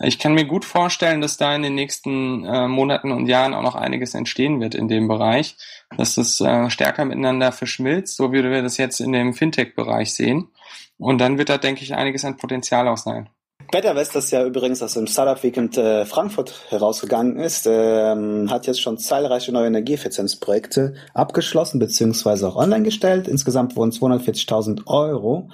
Ich 0.00 0.18
kann 0.18 0.32
mir 0.32 0.46
gut 0.46 0.64
vorstellen, 0.64 1.20
dass 1.20 1.36
da 1.36 1.54
in 1.54 1.62
den 1.62 1.74
nächsten 1.74 2.44
äh, 2.46 2.66
Monaten 2.66 3.12
und 3.12 3.26
Jahren 3.26 3.52
auch 3.52 3.62
noch 3.62 3.74
einiges 3.74 4.14
entstehen 4.14 4.60
wird 4.60 4.74
in 4.74 4.88
dem 4.88 5.06
Bereich, 5.06 5.56
dass 5.96 6.14
das 6.14 6.40
äh, 6.40 6.70
stärker 6.70 7.04
miteinander 7.04 7.52
verschmilzt, 7.52 8.16
so 8.16 8.32
wie 8.32 8.42
wir 8.42 8.62
das 8.62 8.78
jetzt 8.78 9.00
in 9.00 9.12
dem 9.12 9.34
Fintech-Bereich 9.34 10.14
sehen. 10.14 10.48
Und 10.96 11.18
dann 11.18 11.36
wird 11.36 11.50
da, 11.50 11.58
denke 11.58 11.82
ich, 11.82 11.94
einiges 11.94 12.24
an 12.24 12.38
Potenzial 12.38 12.88
auch 12.88 12.98
sein. 12.98 13.28
BetterWest, 13.70 14.14
das 14.14 14.30
ja 14.30 14.44
übrigens 14.44 14.82
aus 14.82 14.94
dem 14.94 15.06
Startup 15.06 15.42
Weekend 15.42 15.78
äh, 15.78 16.04
Frankfurt 16.04 16.66
herausgegangen 16.70 17.38
ist, 17.38 17.66
ähm, 17.70 18.50
hat 18.50 18.66
jetzt 18.66 18.80
schon 18.80 18.98
zahlreiche 18.98 19.52
neue 19.52 19.68
Energieeffizienzprojekte 19.68 20.94
abgeschlossen 21.14 21.78
bzw. 21.78 22.46
auch 22.46 22.56
online 22.56 22.82
gestellt. 22.82 23.28
Insgesamt 23.28 23.76
wurden 23.76 23.92
240.000 23.92 24.86
Euro 24.86 25.50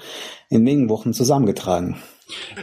in 0.49 0.65
wenigen 0.65 0.89
Wochen 0.89 1.13
zusammengetragen. 1.13 1.97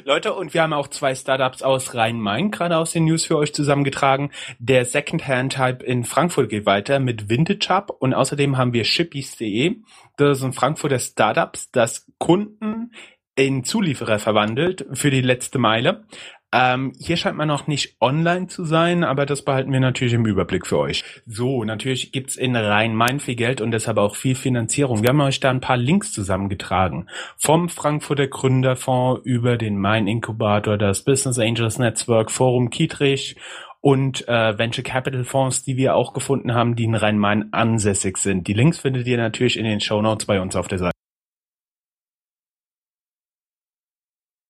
Leute, 0.03 0.33
und 0.33 0.53
wir 0.53 0.61
haben 0.61 0.73
auch 0.73 0.89
zwei 0.89 1.15
Startups 1.15 1.61
aus 1.61 1.93
Rhein-Main 1.93 2.51
gerade 2.51 2.77
aus 2.77 2.91
den 2.91 3.05
News 3.05 3.25
für 3.25 3.37
euch 3.37 3.53
zusammengetragen. 3.53 4.31
Der 4.59 4.83
Secondhand-Type 4.83 5.85
in 5.85 6.03
Frankfurt 6.03 6.49
geht 6.49 6.65
weiter 6.65 6.99
mit 6.99 7.29
Vintage 7.29 7.67
Hub 7.69 7.95
und 7.99 8.13
außerdem 8.13 8.57
haben 8.57 8.73
wir 8.73 8.83
Shippies.de. 8.83 9.77
Das 10.17 10.39
sind 10.39 10.53
Frankfurter 10.53 10.99
Startups, 10.99 11.71
das 11.71 12.05
Kunden 12.17 12.91
in 13.35 13.63
Zulieferer 13.63 14.19
verwandelt 14.19 14.85
für 14.93 15.09
die 15.09 15.21
letzte 15.21 15.59
Meile. 15.59 16.05
Ähm, 16.53 16.93
hier 16.99 17.17
scheint 17.17 17.35
man 17.35 17.47
noch 17.47 17.65
nicht 17.65 17.97
online 17.99 18.45
zu 18.45 18.63
sein, 18.63 19.03
aber 19.03 19.25
das 19.25 19.43
behalten 19.43 19.73
wir 19.73 19.79
natürlich 19.79 20.13
im 20.13 20.27
Überblick 20.27 20.67
für 20.67 20.77
euch. 20.77 21.03
So, 21.25 21.63
natürlich 21.63 22.11
gibt's 22.11 22.35
in 22.35 22.55
Rhein-Main 22.55 23.19
viel 23.19 23.35
Geld 23.35 23.59
und 23.59 23.71
deshalb 23.71 23.97
auch 23.97 24.15
viel 24.15 24.35
Finanzierung. 24.35 25.01
Wir 25.01 25.09
haben 25.09 25.21
euch 25.21 25.39
da 25.39 25.49
ein 25.49 25.61
paar 25.61 25.77
Links 25.77 26.11
zusammengetragen. 26.11 27.09
Vom 27.37 27.69
Frankfurter 27.69 28.27
Gründerfonds 28.27 29.25
über 29.25 29.57
den 29.57 29.79
Main 29.79 30.05
Inkubator, 30.05 30.77
das 30.77 31.03
Business 31.03 31.39
Angels 31.39 31.79
Network, 31.79 32.29
Forum 32.29 32.69
Kietrich 32.69 33.35
und 33.81 34.27
äh, 34.27 34.57
Venture 34.57 34.83
Capital 34.83 35.23
Fonds, 35.23 35.63
die 35.63 35.75
wir 35.75 35.95
auch 35.95 36.13
gefunden 36.13 36.53
haben, 36.53 36.75
die 36.75 36.83
in 36.83 36.93
Rhein-Main 36.93 37.51
ansässig 37.51 38.17
sind. 38.17 38.47
Die 38.47 38.53
Links 38.53 38.77
findet 38.77 39.07
ihr 39.07 39.17
natürlich 39.17 39.57
in 39.57 39.65
den 39.65 39.81
Show 39.81 40.03
Notes 40.03 40.27
bei 40.27 40.39
uns 40.39 40.55
auf 40.55 40.67
der 40.67 40.77
Seite. 40.77 40.92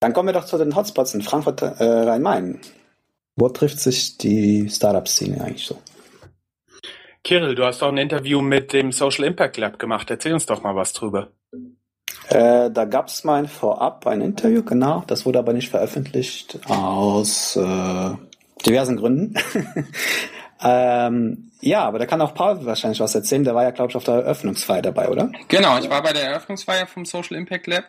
Dann 0.04 0.12
kommen 0.12 0.28
wir 0.28 0.34
doch 0.34 0.44
zu 0.44 0.58
den 0.58 0.76
Hotspots 0.76 1.14
in 1.14 1.22
Frankfurt 1.22 1.62
äh, 1.62 1.82
Rhein-Main. 1.82 2.60
Wo 3.36 3.48
trifft 3.48 3.80
sich 3.80 4.18
die 4.18 4.68
Startup-Szene 4.68 5.42
eigentlich 5.42 5.64
so? 5.64 5.78
Kirill, 7.22 7.54
du 7.54 7.64
hast 7.64 7.80
doch 7.80 7.88
ein 7.88 7.96
Interview 7.96 8.42
mit 8.42 8.74
dem 8.74 8.92
Social 8.92 9.24
Impact 9.24 9.56
Lab 9.56 9.78
gemacht. 9.78 10.10
Erzähl 10.10 10.34
uns 10.34 10.44
doch 10.44 10.62
mal 10.62 10.76
was 10.76 10.92
drüber. 10.92 11.28
Äh, 12.28 12.70
da 12.70 12.84
gab 12.84 13.08
es 13.08 13.24
mal 13.24 13.48
vorab 13.48 14.06
ein 14.06 14.20
Interview, 14.20 14.62
genau. 14.62 15.04
Das 15.06 15.24
wurde 15.24 15.38
aber 15.38 15.54
nicht 15.54 15.70
veröffentlicht 15.70 16.60
aus 16.68 17.56
äh, 17.56 18.10
diversen 18.66 18.98
Gründen. 18.98 19.32
ähm, 20.64 21.50
ja, 21.60 21.84
aber 21.84 21.98
da 21.98 22.06
kann 22.06 22.20
auch 22.22 22.34
Paul 22.34 22.64
wahrscheinlich 22.64 23.00
was 23.00 23.14
erzählen. 23.14 23.44
Der 23.44 23.54
war 23.54 23.64
ja, 23.64 23.70
glaube 23.70 23.90
ich, 23.90 23.96
auf 23.96 24.04
der 24.04 24.14
Eröffnungsfeier 24.14 24.80
dabei, 24.82 25.08
oder? 25.08 25.30
Genau, 25.48 25.78
ich 25.78 25.90
war 25.90 26.02
bei 26.02 26.12
der 26.12 26.24
Eröffnungsfeier 26.24 26.86
vom 26.86 27.04
Social 27.04 27.36
Impact 27.36 27.66
Lab. 27.66 27.84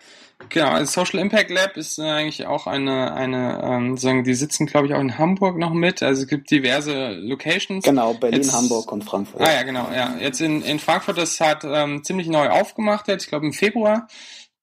Genau, 0.50 0.70
also 0.70 1.02
Social 1.02 1.20
Impact 1.20 1.50
Lab 1.50 1.78
ist 1.78 2.00
eigentlich 2.00 2.46
auch 2.46 2.68
eine, 2.68 3.14
eine 3.14 3.62
ähm, 3.64 3.98
sagen, 3.98 4.26
die 4.26 4.34
sitzen, 4.34 4.66
glaube 4.66 4.88
ich, 4.88 4.94
auch 4.94 5.00
in 5.00 5.18
Hamburg 5.18 5.58
noch 5.58 5.72
mit. 5.74 6.04
Also 6.04 6.24
es 6.24 6.28
gibt 6.28 6.52
diverse 6.52 7.14
Locations. 7.14 7.84
Genau, 7.84 8.14
Berlin, 8.14 8.42
jetzt, 8.42 8.54
Hamburg 8.54 8.92
und 8.92 9.04
Frankfurt. 9.04 9.42
Ah 9.42 9.54
ja, 9.54 9.64
genau, 9.64 9.88
ja. 9.96 10.16
Jetzt 10.20 10.42
in, 10.42 10.62
in 10.62 10.80
Frankfurt, 10.80 11.18
das 11.18 11.40
hat 11.40 11.64
ähm, 11.64 12.04
ziemlich 12.04 12.28
neu 12.28 12.50
aufgemacht 12.50 13.08
jetzt, 13.08 13.24
ich 13.24 13.30
glaube 13.30 13.46
im 13.46 13.54
Februar. 13.54 14.08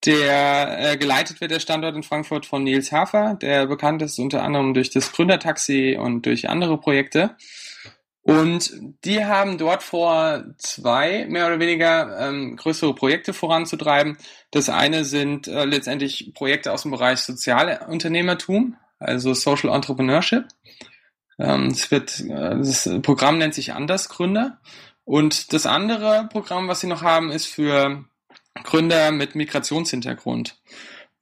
Der 0.05 0.92
äh, 0.92 0.96
geleitet 0.96 1.40
wird 1.40 1.53
der 1.53 1.61
Standort 1.61 1.94
in 1.94 2.03
Frankfurt 2.03 2.44
von 2.44 2.64
Nils 2.64 2.92
Hafer, 2.92 3.38
der 3.40 3.66
bekannt 3.66 4.03
ist 4.03 4.18
unter 4.18 4.42
anderem 4.42 4.75
durch 4.75 4.90
das 4.90 5.12
Gründertaxi 5.12 5.96
und 5.98 6.27
durch 6.27 6.48
andere 6.48 6.77
Projekte. 6.77 7.37
Und 8.23 8.73
die 9.05 9.25
haben 9.25 9.59
dort 9.59 9.83
vor, 9.83 10.45
zwei 10.57 11.27
mehr 11.29 11.47
oder 11.49 11.59
weniger 11.59 12.21
ähm, 12.21 12.57
größere 12.57 12.95
Projekte 12.95 13.33
voranzutreiben. 13.33 14.17
Das 14.53 14.69
eine 14.69 15.05
sind 15.05 15.49
äh, 15.49 15.65
letztendlich 15.65 16.33
Projekte 16.33 16.73
aus 16.73 16.83
dem 16.83 16.93
Bereich 16.93 17.19
Sozialunternehmertum, 17.21 18.77
also 19.01 19.35
Social 19.35 19.75
Entrepreneurship. 19.75 20.47
Ähm, 21.39 21.67
es 21.67 21.91
wird, 21.91 22.21
äh, 22.21 22.59
das 22.59 22.89
Programm 23.03 23.39
nennt 23.39 23.55
sich 23.55 23.73
Andersgründer. 23.73 24.61
Und 25.05 25.53
das 25.53 25.67
andere 25.67 26.29
Programm, 26.31 26.69
was 26.69 26.81
sie 26.81 26.87
noch 26.87 27.03
haben, 27.03 27.33
ist 27.33 27.47
für 27.47 28.05
Gründer 28.63 29.11
mit 29.11 29.35
Migrationshintergrund. 29.35 30.57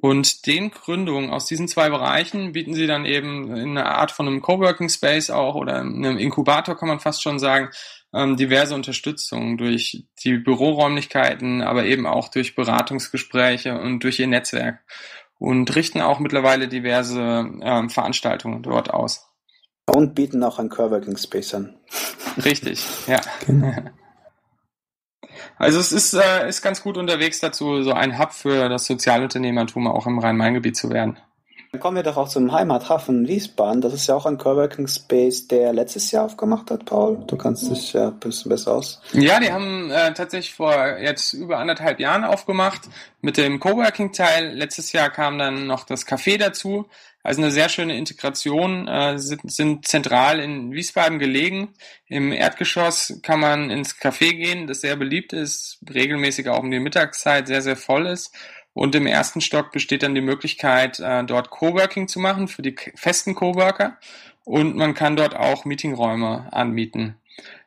Und 0.03 0.47
den 0.47 0.71
Gründungen 0.71 1.31
aus 1.31 1.45
diesen 1.45 1.69
zwei 1.69 1.91
Bereichen 1.91 2.53
bieten 2.53 2.73
sie 2.73 2.87
dann 2.87 3.05
eben 3.05 3.55
in 3.55 3.77
einer 3.77 3.87
Art 3.87 4.13
von 4.13 4.27
einem 4.27 4.41
Coworking 4.41 4.89
Space 4.89 5.29
auch 5.29 5.55
oder 5.55 5.77
einem 5.77 6.17
Inkubator 6.17 6.75
kann 6.75 6.89
man 6.89 7.01
fast 7.01 7.23
schon 7.23 7.39
sagen, 7.39 7.69
ähm, 8.15 8.39
diverse 8.39 8.75
Unterstützung 8.75 9.59
durch 9.59 10.07
die 10.25 10.39
Büroräumlichkeiten, 10.39 11.61
aber 11.61 11.85
eben 11.85 12.07
auch 12.07 12.29
durch 12.29 12.55
Beratungsgespräche 12.55 13.79
und 13.79 14.03
durch 14.03 14.19
ihr 14.19 14.27
Netzwerk 14.27 14.81
und 15.39 15.75
richten 15.77 16.01
auch 16.01 16.19
mittlerweile 16.19 16.67
diverse 16.67 17.51
ähm, 17.61 17.91
Veranstaltungen 17.91 18.63
dort 18.63 18.91
aus. 18.91 19.27
Und 19.87 20.15
bieten 20.15 20.43
auch 20.45 20.59
ein 20.59 20.71
Coworking 20.71 21.19
Space 21.19 21.55
an. 21.55 21.79
Richtig, 22.43 22.87
ja. 23.07 23.21
Genau. 23.47 23.75
Also 25.59 25.79
es 25.79 25.93
ist, 25.93 26.15
äh, 26.15 26.49
ist 26.49 26.63
ganz 26.63 26.83
gut 26.83 26.97
unterwegs 26.97 27.41
dazu, 27.41 27.83
so 27.83 27.93
ein 27.93 28.19
Hub 28.19 28.33
für 28.33 28.69
das 28.69 28.87
Sozialunternehmertum 28.87 29.87
auch 29.87 30.07
im 30.07 30.19
Rhein-Main-Gebiet 30.19 30.77
zu 30.77 30.91
werden. 30.91 31.17
Dann 31.73 31.81
kommen 31.81 31.97
wir 31.97 32.03
doch 32.03 32.17
auch 32.17 32.29
zum 32.29 32.51
Heimathafen 32.51 33.29
Wiesbaden. 33.29 33.81
Das 33.81 33.93
ist 33.93 34.09
ja 34.09 34.17
auch 34.17 34.27
ein 34.27 34.39
Coworking 34.39 34.89
Space, 34.89 35.47
der 35.47 35.73
letztes 35.73 36.11
Jahr 36.11 36.25
aufgemacht 36.25 36.69
hat, 36.69 36.85
Paul. 36.85 37.23
Du 37.29 37.37
kannst 37.37 37.71
dich 37.71 37.93
ja 37.93 38.09
ein 38.09 38.19
bisschen 38.19 38.49
besser 38.49 38.75
aus. 38.75 39.01
Ja, 39.13 39.39
die 39.39 39.53
haben 39.53 39.89
äh, 39.93 40.13
tatsächlich 40.13 40.55
vor 40.55 40.99
jetzt 40.99 41.33
über 41.33 41.59
anderthalb 41.59 42.01
Jahren 42.01 42.25
aufgemacht 42.25 42.89
mit 43.21 43.37
dem 43.37 43.61
Coworking-Teil. 43.61 44.53
Letztes 44.53 44.91
Jahr 44.91 45.11
kam 45.11 45.39
dann 45.39 45.69
noch 45.69 45.85
das 45.85 46.09
Café 46.09 46.39
dazu. 46.39 46.87
Also 47.23 47.43
eine 47.43 47.51
sehr 47.51 47.69
schöne 47.69 47.97
Integration, 47.97 48.89
äh, 48.89 49.19
sind, 49.19 49.51
sind 49.51 49.87
zentral 49.87 50.41
in 50.41 50.73
Wiesbaden 50.73 51.19
gelegen. 51.19 51.75
Im 52.07 52.33
Erdgeschoss 52.33 53.21
kann 53.23 53.41
man 53.41 53.71
ins 53.71 53.99
Café 53.99 54.33
gehen, 54.33 54.67
das 54.67 54.81
sehr 54.81 54.97
beliebt 54.97 55.33
ist, 55.33 55.81
regelmäßig 55.93 56.49
auch 56.49 56.61
um 56.61 56.71
die 56.71 56.81
Mittagszeit 56.81 57.47
sehr, 57.47 57.61
sehr 57.61 57.77
voll 57.77 58.07
ist. 58.07 58.35
Und 58.73 58.95
im 58.95 59.07
ersten 59.07 59.41
Stock 59.41 59.73
besteht 59.73 60.03
dann 60.03 60.15
die 60.15 60.21
Möglichkeit, 60.23 61.01
äh, 61.01 61.25
dort 61.25 61.51
Coworking 61.51 62.09
zu 62.09 62.21
machen 62.21 62.49
für 62.49 62.63
die 62.63 62.77
festen 62.95 63.35
Coworker. 63.35 63.99
Und 64.45 64.77
man 64.77 64.95
kann 64.95 65.17
dort 65.17 65.37
auch 65.37 65.65
Meetingräume 65.67 66.51
anmieten. 66.53 67.20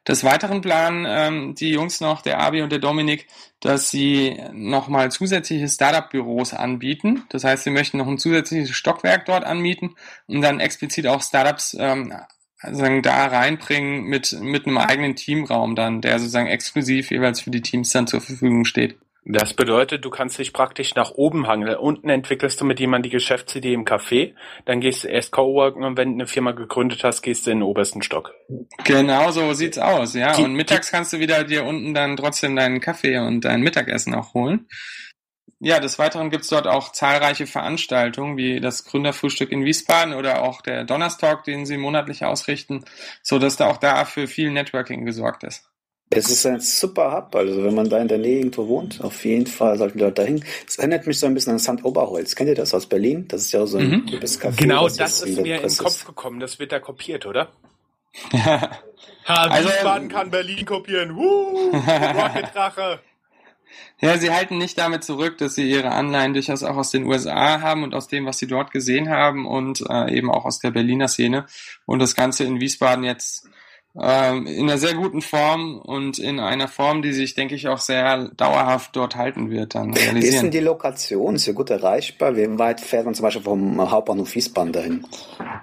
Des 0.08 0.24
Weiteren 0.24 0.62
planen 0.62 1.06
ähm, 1.08 1.56
die 1.56 1.70
Jungs 1.70 2.02
noch, 2.02 2.22
der 2.22 2.40
Abi 2.40 2.62
und 2.62 2.72
der 2.72 2.80
Dominik, 2.80 3.28
dass 3.62 3.90
sie 3.90 4.38
nochmal 4.52 5.12
zusätzliche 5.12 5.70
Startup-Büros 5.70 6.54
anbieten. 6.54 7.24
Das 7.30 7.46
heißt, 7.46 7.64
sie 7.64 7.70
möchten 7.70 7.98
noch 7.98 8.08
ein 8.08 8.18
zusätzliches 8.18 8.72
Stockwerk 8.72 9.26
dort 9.26 9.46
anmieten 9.46 9.96
und 10.28 10.42
dann 10.42 10.60
explizit 10.60 11.08
auch 11.08 11.22
Startups 11.22 11.76
ähm, 11.80 12.14
sozusagen 12.62 13.02
da 13.02 13.28
reinbringen 13.28 14.04
mit, 14.04 14.38
mit 14.42 14.68
einem 14.68 14.78
eigenen 14.78 15.16
Teamraum 15.16 15.76
dann, 15.76 16.02
der 16.02 16.20
sozusagen 16.20 16.48
exklusiv 16.48 17.12
jeweils 17.12 17.42
für 17.42 17.52
die 17.52 17.62
Teams 17.62 17.90
dann 17.92 18.08
zur 18.08 18.22
Verfügung 18.22 18.66
steht. 18.66 18.98
Das 19.26 19.54
bedeutet, 19.54 20.04
du 20.04 20.10
kannst 20.10 20.38
dich 20.38 20.52
praktisch 20.52 20.96
nach 20.96 21.12
oben 21.12 21.48
hangeln. 21.48 21.78
Unten 21.78 22.10
entwickelst 22.10 22.60
du 22.60 22.66
mit 22.66 22.80
jemandem 22.82 23.10
die 23.10 23.16
Geschäftsidee 23.16 23.74
im 23.74 23.86
Café, 23.86 24.34
dann 24.66 24.82
gehst 24.82 25.06
du 25.06 25.08
erst 25.08 25.32
Coworken 25.32 25.84
und 25.86 25.96
wenn 25.98 26.10
du 26.10 26.16
eine 26.16 26.28
Firma 26.28 26.52
gegründet 26.52 27.04
hast, 27.06 27.22
gehst 27.22 27.48
du 27.48 27.52
in 27.52 27.60
den 27.60 27.64
obersten 27.64 28.02
Stock. 28.02 28.34
Genau 28.84 29.32
so 29.32 29.54
sieht's 29.54 29.78
aus, 29.78 30.14
ja. 30.14 30.34
Die, 30.36 30.44
und 30.44 30.54
mittags 30.54 30.92
kannst 30.92 31.14
du 31.14 31.20
wieder 31.20 31.46
dir 31.46 31.64
unten 31.64 31.94
dann 31.94 32.18
trotzdem 32.18 32.56
deinen 32.58 32.82
Kaffee 32.82 33.18
und 33.18 33.46
dein 33.46 33.62
Mittagessen 33.62 34.14
auch 34.14 34.34
holen. 34.34 34.68
Ja, 35.60 35.80
des 35.80 35.98
Weiteren 35.98 36.30
gibt's 36.30 36.50
dort 36.50 36.68
auch 36.68 36.92
zahlreiche 36.92 37.48
Veranstaltungen, 37.48 38.36
wie 38.36 38.60
das 38.60 38.84
Gründerfrühstück 38.84 39.50
in 39.54 39.64
Wiesbaden 39.64 40.14
oder 40.14 40.42
auch 40.42 40.62
der 40.62 40.84
Donnerstalk, 40.84 41.46
den 41.46 41.66
sie 41.66 41.78
monatlich 41.78 42.26
ausrichten, 42.26 42.84
so 43.22 43.40
dass 43.40 43.56
da 43.56 43.68
auch 43.68 43.78
da 43.78 44.04
für 44.04 44.28
viel 44.28 44.52
Networking 44.52 45.06
gesorgt 45.06 45.46
ist. 45.46 45.70
Es 46.16 46.30
ist 46.30 46.46
ein 46.46 46.60
super 46.60 47.12
Hub, 47.12 47.36
also 47.36 47.64
wenn 47.64 47.74
man 47.74 47.90
da 47.90 47.98
in 48.00 48.08
der 48.08 48.20
Nähe 48.20 48.38
irgendwo 48.38 48.68
wohnt, 48.68 49.02
auf 49.02 49.26
jeden 49.26 49.48
Fall 49.48 49.78
sollten 49.78 49.98
die 49.98 50.04
Leute 50.04 50.22
dahin. 50.22 50.44
Es 50.68 50.78
erinnert 50.78 51.08
mich 51.08 51.20
so 51.20 51.26
ein 51.26 51.34
bisschen 51.34 51.54
an 51.54 51.60
St. 51.60 51.84
Oberholz. 51.84 52.36
Kennt 52.36 52.50
ihr 52.50 52.56
das 52.56 52.74
aus 52.74 52.86
Berlin? 52.86 53.28
Das 53.28 53.42
ist 53.42 53.52
ja 53.52 53.62
auch 53.62 53.66
so 53.66 53.80
ein 53.80 53.90
mhm. 53.90 54.08
typisches 54.08 54.40
Café. 54.40 54.58
Genau, 54.58 54.88
das, 54.88 54.98
das 54.98 55.22
ist 55.24 55.42
mir 55.42 55.56
in 55.56 55.68
den 55.68 55.78
Kopf 55.78 56.06
gekommen. 56.06 56.40
Das 56.40 56.60
wird 56.60 56.72
da 56.72 56.80
kopiert, 56.80 57.26
oder? 57.26 57.50
Ja. 58.32 58.80
Ha, 59.28 59.48
also, 59.48 59.70
Wiesbaden 59.70 60.10
kann 60.10 60.30
Berlin 60.30 60.66
kopieren. 60.66 61.16
Woo! 61.16 61.72
Rocket 61.72 62.52
Ja, 64.00 64.18
sie 64.18 64.32
halten 64.32 64.58
nicht 64.58 64.78
damit 64.78 65.04
zurück, 65.04 65.38
dass 65.38 65.56
sie 65.56 65.70
ihre 65.70 65.92
Anleihen 65.92 66.34
durchaus 66.34 66.62
auch 66.62 66.76
aus 66.76 66.92
den 66.92 67.06
USA 67.06 67.62
haben 67.62 67.84
und 67.84 67.96
aus 67.96 68.08
dem, 68.08 68.26
was 68.26 68.38
sie 68.38 68.48
dort 68.48 68.72
gesehen 68.72 69.10
haben 69.10 69.48
und 69.48 69.84
äh, 69.90 70.16
eben 70.16 70.30
auch 70.30 70.46
aus 70.46 70.60
der 70.60 70.72
Berliner 70.72 71.08
Szene 71.08 71.46
und 71.86 72.00
das 72.00 72.14
Ganze 72.14 72.44
in 72.44 72.60
Wiesbaden 72.60 73.04
jetzt 73.04 73.48
ähm, 74.00 74.48
in 74.48 74.70
einer 74.70 74.80
sehr 74.80 74.96
guten 74.96 75.22
Form 75.22 75.78
und 75.78 76.18
in 76.18 76.40
einer 76.40 76.68
Form, 76.68 77.04
die 77.04 77.14
sich, 77.14 77.36
denke 77.36 77.54
ich, 77.54 77.68
auch 77.68 77.78
sehr 77.78 78.30
dauerhaft 78.30 78.96
dort 78.96 79.16
halten 79.16 79.52
wird, 79.52 79.76
dann 79.76 79.94
realisieren. 79.94 80.22
Wie 80.22 80.28
ist 80.28 80.42
denn 80.42 80.52
die 80.52 80.60
Lokation? 80.60 81.36
Ist 81.36 81.46
ja 81.46 81.54
gut 81.54 81.70
erreichbar? 81.70 82.36
Wie 82.36 82.58
weit 82.58 82.82
fährt 82.82 83.06
man 83.06 83.14
zum 83.14 83.24
Beispiel 83.24 83.44
vom 83.44 83.80
Hauptbahnhof 83.92 84.34
Wiesbaden 84.34 84.74
dahin? 84.74 85.06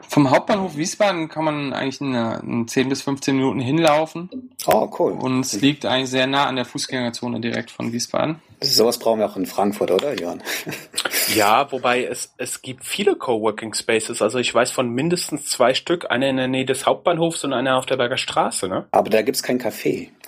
Vom 0.09 0.31
Hauptbahnhof 0.31 0.77
Wiesbaden 0.77 1.29
kann 1.29 1.45
man 1.45 1.73
eigentlich 1.73 2.01
in, 2.01 2.15
in 2.15 2.69
10 2.69 2.89
bis 2.89 3.03
15 3.03 3.35
Minuten 3.37 3.61
hinlaufen. 3.61 4.31
Oh, 4.67 4.89
cool. 4.99 5.13
Und 5.13 5.41
es 5.41 5.61
liegt 5.61 5.85
eigentlich 5.85 6.11
sehr 6.11 6.29
nah 6.29 6.47
an 6.47 6.57
der 6.57 6.65
Fußgängerzone 6.65 7.41
direkt 7.41 7.73
von 7.73 7.93
Wiesbaden. 7.93 8.37
Sowas 8.61 8.99
brauchen 8.99 9.21
wir 9.21 9.27
auch 9.27 9.37
in 9.37 9.47
Frankfurt, 9.47 9.91
oder, 9.91 10.19
Jörn? 10.19 10.43
Ja, 11.35 11.71
wobei 11.73 12.05
es, 12.05 12.35
es 12.37 12.63
gibt 12.63 12.85
viele 12.85 13.17
Coworking 13.17 13.75
Spaces. 13.75 14.23
Also 14.23 14.39
ich 14.39 14.55
weiß 14.55 14.71
von 14.71 14.91
mindestens 14.91 15.47
zwei 15.47 15.75
Stück, 15.75 16.11
eine 16.11 16.29
in 16.29 16.37
der 16.37 16.49
Nähe 16.49 16.65
des 16.65 16.87
Hauptbahnhofs 16.87 17.45
und 17.45 17.53
eine 17.53 17.77
auf 17.77 17.87
der 17.87 17.97
Berger 17.97 18.17
Straße, 18.17 18.69
ne? 18.69 18.87
Aber 18.91 19.11
da 19.11 19.23
gibt's 19.23 19.43
kein 19.43 19.61
Café. 19.61 20.09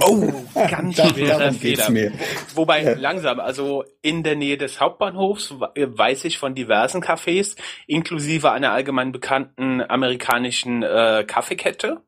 Oh, 0.00 0.32
ganz 0.54 0.96
schwerer 0.96 1.52
Fehler. 1.52 1.90
Mir. 1.90 2.12
Wobei, 2.54 2.82
ja. 2.82 2.94
langsam, 2.94 3.40
also 3.40 3.84
in 4.00 4.22
der 4.22 4.36
Nähe 4.36 4.56
des 4.56 4.80
Hauptbahnhofs 4.80 5.54
weiß 5.58 6.24
ich 6.24 6.38
von 6.38 6.54
diversen 6.54 7.02
Cafés, 7.02 7.56
inklusive 7.86 8.50
einer 8.50 8.72
allgemein 8.72 9.12
bekannten 9.12 9.82
amerikanischen 9.82 10.82
äh, 10.82 11.24
Kaffeekette. 11.26 12.00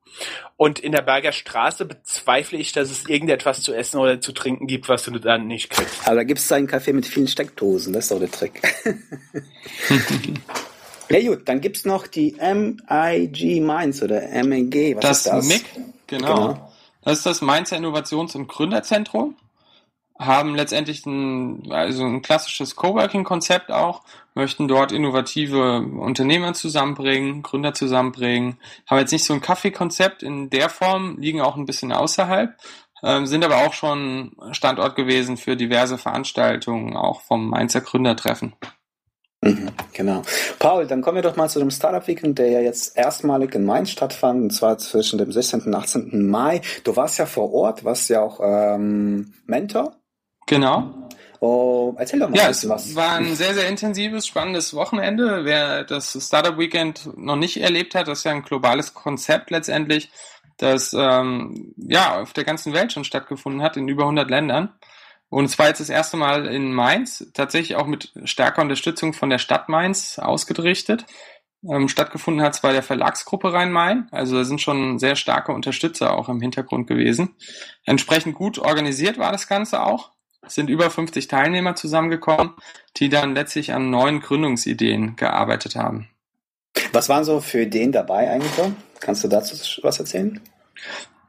Und 0.57 0.79
in 0.79 0.93
der 0.93 1.03
Berger 1.03 1.33
Straße 1.33 1.87
bezweifle 1.87 2.59
ich, 2.59 2.73
dass 2.73 2.91
es 2.91 3.09
irgendetwas 3.09 3.63
zu 3.63 3.73
essen 3.73 3.99
oder 3.99 4.21
zu 4.21 4.33
trinken 4.33 4.67
gibt, 4.67 4.89
was 4.89 5.05
du 5.05 5.19
dann 5.19 5.47
nicht 5.47 5.71
kriegst. 5.71 6.07
Aber 6.07 6.17
da 6.17 6.25
gibt 6.25 6.41
es 6.41 6.53
einen 6.53 6.67
Kaffee 6.67 6.93
mit 6.93 7.07
vielen 7.07 7.29
Steckdosen, 7.29 7.93
das 7.93 8.05
ist 8.05 8.11
doch 8.11 8.19
der 8.19 8.30
Trick. 8.31 8.63
ja 11.11 11.29
gut, 11.29 11.49
dann 11.49 11.61
gibt 11.61 11.77
es 11.77 11.85
noch 11.85 12.07
die 12.07 12.37
MIG 12.41 13.63
Mainz 13.63 14.03
oder 14.03 14.21
MEG. 14.45 14.97
Was 14.97 15.03
das 15.03 15.19
ist 15.19 15.27
das? 15.27 15.49
MIG, 15.49 15.65
genau. 16.07 16.35
genau. 16.35 16.73
Das 17.03 17.19
ist 17.19 17.27
das 17.27 17.41
Mainzer 17.41 17.77
Innovations- 17.77 18.35
und 18.35 18.49
Gründerzentrum 18.49 19.37
haben 20.21 20.55
letztendlich 20.55 21.07
ein, 21.07 21.73
also 21.73 22.05
ein 22.05 22.21
klassisches 22.21 22.77
Coworking-Konzept 22.77 23.73
auch, 23.73 24.03
möchten 24.35 24.69
dort 24.69 24.93
innovative 24.93 25.79
Unternehmer 25.79 26.53
zusammenbringen, 26.53 27.43
Gründer 27.43 27.73
zusammenbringen, 27.73 28.59
haben 28.87 28.99
jetzt 28.99 29.13
nicht 29.13 29.25
so 29.25 29.33
ein 29.33 29.41
Kaffee-Konzept 29.41 30.23
in 30.23 30.51
der 30.51 30.69
Form, 30.69 31.17
liegen 31.19 31.41
auch 31.41 31.57
ein 31.57 31.65
bisschen 31.65 31.91
außerhalb, 31.91 32.55
äh, 33.03 33.25
sind 33.27 33.45
aber 33.45 33.59
auch 33.59 33.73
schon 33.73 34.33
Standort 34.53 34.97
gewesen 34.97 35.37
für 35.37 35.57
diverse 35.57 35.99
Veranstaltungen, 35.99 36.97
auch 36.97 37.21
vom 37.23 37.49
Mainzer 37.51 37.81
Gründertreffen. 37.81 38.55
Mhm, 39.43 39.71
genau. 39.95 40.23
Paul, 40.59 40.87
dann 40.87 41.01
kommen 41.01 41.17
wir 41.17 41.23
doch 41.23 41.37
mal 41.37 41.49
zu 41.49 41.61
dem 41.61 41.71
Startup 41.71 42.07
Weekend, 42.07 42.39
der 42.39 42.51
ja 42.51 42.61
jetzt 42.61 42.97
erstmalig 42.97 43.55
in 43.55 43.65
Mainz 43.65 43.91
stattfand, 43.91 44.43
und 44.43 44.51
zwar 44.51 44.77
zwischen 44.79 45.19
dem 45.19 45.33
16. 45.33 45.63
und 45.63 45.75
18. 45.75 46.29
Mai. 46.29 46.61
Du 46.85 46.95
warst 46.97 47.19
ja 47.19 47.25
vor 47.25 47.53
Ort, 47.53 47.85
warst 47.85 48.11
ja 48.11 48.21
auch 48.21 48.41
ähm, 48.43 49.33
Mentor 49.47 49.97
Genau. 50.51 51.09
Oh, 51.39 51.95
erzähl 51.97 52.19
doch 52.19 52.29
mal 52.29 52.37
ja, 52.37 52.49
es 52.49 52.69
was. 52.69 52.97
war 52.97 53.13
ein 53.13 53.37
sehr, 53.37 53.55
sehr 53.55 53.69
intensives, 53.69 54.27
spannendes 54.27 54.75
Wochenende. 54.75 55.45
Wer 55.45 55.85
das 55.85 56.19
Startup 56.21 56.59
Weekend 56.59 57.09
noch 57.17 57.37
nicht 57.37 57.59
erlebt 57.59 57.95
hat, 57.95 58.09
das 58.09 58.19
ist 58.19 58.25
ja 58.25 58.33
ein 58.33 58.43
globales 58.43 58.93
Konzept 58.93 59.53
letztendlich, 59.53 60.11
das 60.61 60.93
ähm, 60.93 61.75
ja 61.77 62.21
auf 62.21 62.33
der 62.33 62.45
ganzen 62.45 62.73
Welt 62.73 62.93
schon 62.93 63.05
stattgefunden 63.05 63.63
hat, 63.63 63.77
in 63.77 63.89
über 63.89 64.03
100 64.05 64.29
Ländern. 64.31 64.71
Und 65.29 65.45
es 65.45 65.59
war 65.59 65.69
jetzt 65.69 65.81
das 65.81 65.89
erste 65.89 66.17
Mal 66.17 66.47
in 66.47 66.73
Mainz, 66.73 67.31
tatsächlich 67.35 67.77
auch 67.77 67.87
mit 67.87 68.13
starker 68.25 68.63
Unterstützung 68.63 69.13
von 69.13 69.31
der 69.31 69.39
Stadt 69.39 69.69
Mainz 69.69 70.19
ausgerichtet. 70.19 71.07
Ähm, 71.69 71.89
stattgefunden 71.89 72.43
hat 72.43 72.55
es 72.55 72.61
bei 72.61 72.73
der 72.73 72.83
Verlagsgruppe 72.83 73.53
Rhein-Main. 73.53 74.09
Also 74.11 74.37
da 74.37 74.45
sind 74.45 74.61
schon 74.61 74.99
sehr 74.99 75.15
starke 75.15 75.53
Unterstützer 75.53 76.17
auch 76.17 76.29
im 76.29 76.41
Hintergrund 76.41 76.87
gewesen. 76.89 77.37
Entsprechend 77.85 78.35
gut 78.35 78.59
organisiert 78.59 79.19
war 79.19 79.31
das 79.31 79.47
Ganze 79.47 79.83
auch. 79.83 80.11
Es 80.43 80.55
sind 80.55 80.71
über 80.71 80.91
50 80.91 81.29
Teilnehmer 81.29 81.77
zusammengekommen, 81.77 82.55
die 82.97 83.09
dann 83.09 83.35
letztlich 83.35 83.73
an 83.73 83.91
neuen 83.91 84.21
Gründungsideen 84.21 85.17
gearbeitet 85.17 85.77
haben. 85.77 86.09
Was 86.93 87.09
waren 87.09 87.25
so 87.25 87.41
für 87.41 87.63
Ideen 87.63 87.93
dabei 87.93 88.31
eigentlich? 88.31 88.73
Kannst 89.01 89.25
du 89.25 89.29
dazu 89.29 89.57
was 89.83 89.99
erzählen? 89.99 90.41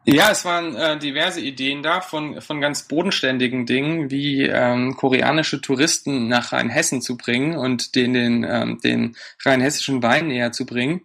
Ja, 0.03 0.31
es 0.31 0.45
waren 0.45 0.75
äh, 0.75 0.97
diverse 0.97 1.41
Ideen 1.41 1.83
da 1.83 2.01
von, 2.01 2.41
von 2.41 2.59
ganz 2.59 2.87
bodenständigen 2.87 3.67
Dingen, 3.67 4.09
wie 4.09 4.43
ähm, 4.43 4.95
koreanische 4.97 5.61
Touristen 5.61 6.27
nach 6.27 6.53
Rheinhessen 6.53 7.03
zu 7.03 7.17
bringen 7.17 7.55
und 7.55 7.95
den, 7.95 8.13
den, 8.13 8.43
ähm, 8.43 8.79
den 8.83 9.15
rheinhessischen 9.45 10.01
Wein 10.01 10.27
näher 10.27 10.51
zu 10.51 10.65
bringen, 10.65 11.01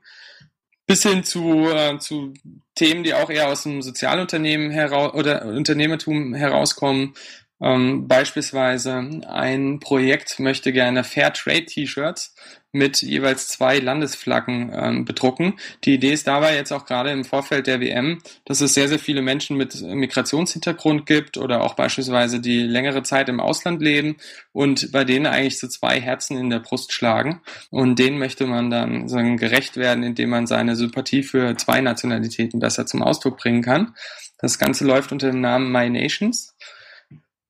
bis 0.87 1.03
hin 1.03 1.25
zu, 1.25 1.69
äh, 1.69 1.99
zu 1.99 2.33
Themen, 2.75 3.05
die 3.05 3.13
auch 3.13 3.29
eher 3.29 3.49
aus 3.49 3.65
dem 3.65 3.83
Sozialunternehmen 3.83 4.71
heraus 4.71 5.13
oder 5.13 5.45
Unternehmertum 5.45 6.33
herauskommen, 6.33 7.13
ähm, 7.61 8.07
beispielsweise 8.07 8.97
ein 9.27 9.81
Projekt 9.81 10.39
möchte 10.39 10.73
gerne 10.73 11.05
Fair 11.05 11.33
Trade 11.33 11.65
T-Shirts 11.65 12.35
mit 12.73 13.01
jeweils 13.01 13.49
zwei 13.49 13.79
Landesflaggen 13.79 14.71
ähm, 14.75 15.05
bedrucken. 15.07 15.55
Die 15.85 15.95
Idee 15.95 16.13
ist 16.13 16.27
dabei 16.27 16.55
jetzt 16.55 16.73
auch 16.73 16.85
gerade 16.85 17.11
im 17.11 17.25
Vorfeld 17.25 17.67
der 17.67 17.81
WM, 17.81 18.19
dass 18.45 18.61
es 18.61 18.75
sehr, 18.75 18.89
sehr 18.89 18.99
viele 18.99 19.23
Menschen 19.23 19.57
mit 19.57 19.81
Migrationshintergrund 19.81 21.07
gibt 21.07 21.39
oder 21.39 21.63
auch 21.63 21.75
beispielsweise 21.75 22.41
die 22.41 22.61
längere 22.61 23.03
Zeit 23.03 23.31
im 23.31 23.41
Ausland 23.41 23.81
leben 23.81 24.17
und 24.53 24.93
bei 24.93 25.05
denen 25.05 25.25
eigentlich 25.25 25.59
so 25.59 25.69
zwei 25.69 25.99
Herzen 25.99 26.37
in 26.37 26.51
der 26.51 26.61
Brust 26.61 26.93
schlagen. 26.93 27.41
Und 27.71 27.99
denen 27.99 28.19
möchte 28.19 28.47
man 28.47 28.69
dann 28.69 29.09
sagen, 29.09 29.39
gerecht 29.39 29.79
werden, 29.79 30.05
indem 30.05 30.29
man 30.29 30.47
seine 30.47 30.77
Sympathie 30.77 31.23
für 31.23 31.57
zwei 31.57 31.81
Nationalitäten 31.81 32.61
besser 32.61 32.85
zum 32.85 33.03
Ausdruck 33.03 33.39
bringen 33.39 33.63
kann. 33.63 33.95
Das 34.39 34.59
Ganze 34.59 34.85
läuft 34.85 35.13
unter 35.13 35.31
dem 35.31 35.41
Namen 35.41 35.73
My 35.73 35.89
Nations. 35.89 36.55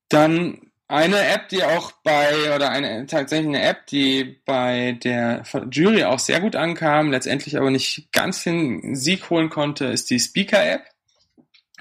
Dann 0.08 0.60
eine 0.88 1.26
App, 1.26 1.48
die 1.48 1.64
auch 1.64 1.92
bei, 2.04 2.54
oder 2.54 2.70
eine 2.70 3.06
tatsächlich 3.06 3.48
eine 3.48 3.62
App, 3.62 3.86
die 3.86 4.40
bei 4.44 4.98
der 5.02 5.42
Jury 5.70 6.04
auch 6.04 6.20
sehr 6.20 6.40
gut 6.40 6.54
ankam, 6.54 7.10
letztendlich 7.10 7.56
aber 7.56 7.70
nicht 7.70 8.12
ganz 8.12 8.44
den 8.44 8.94
Sieg 8.94 9.28
holen 9.30 9.50
konnte, 9.50 9.86
ist 9.86 10.10
die 10.10 10.20
Speaker-App. 10.20 10.84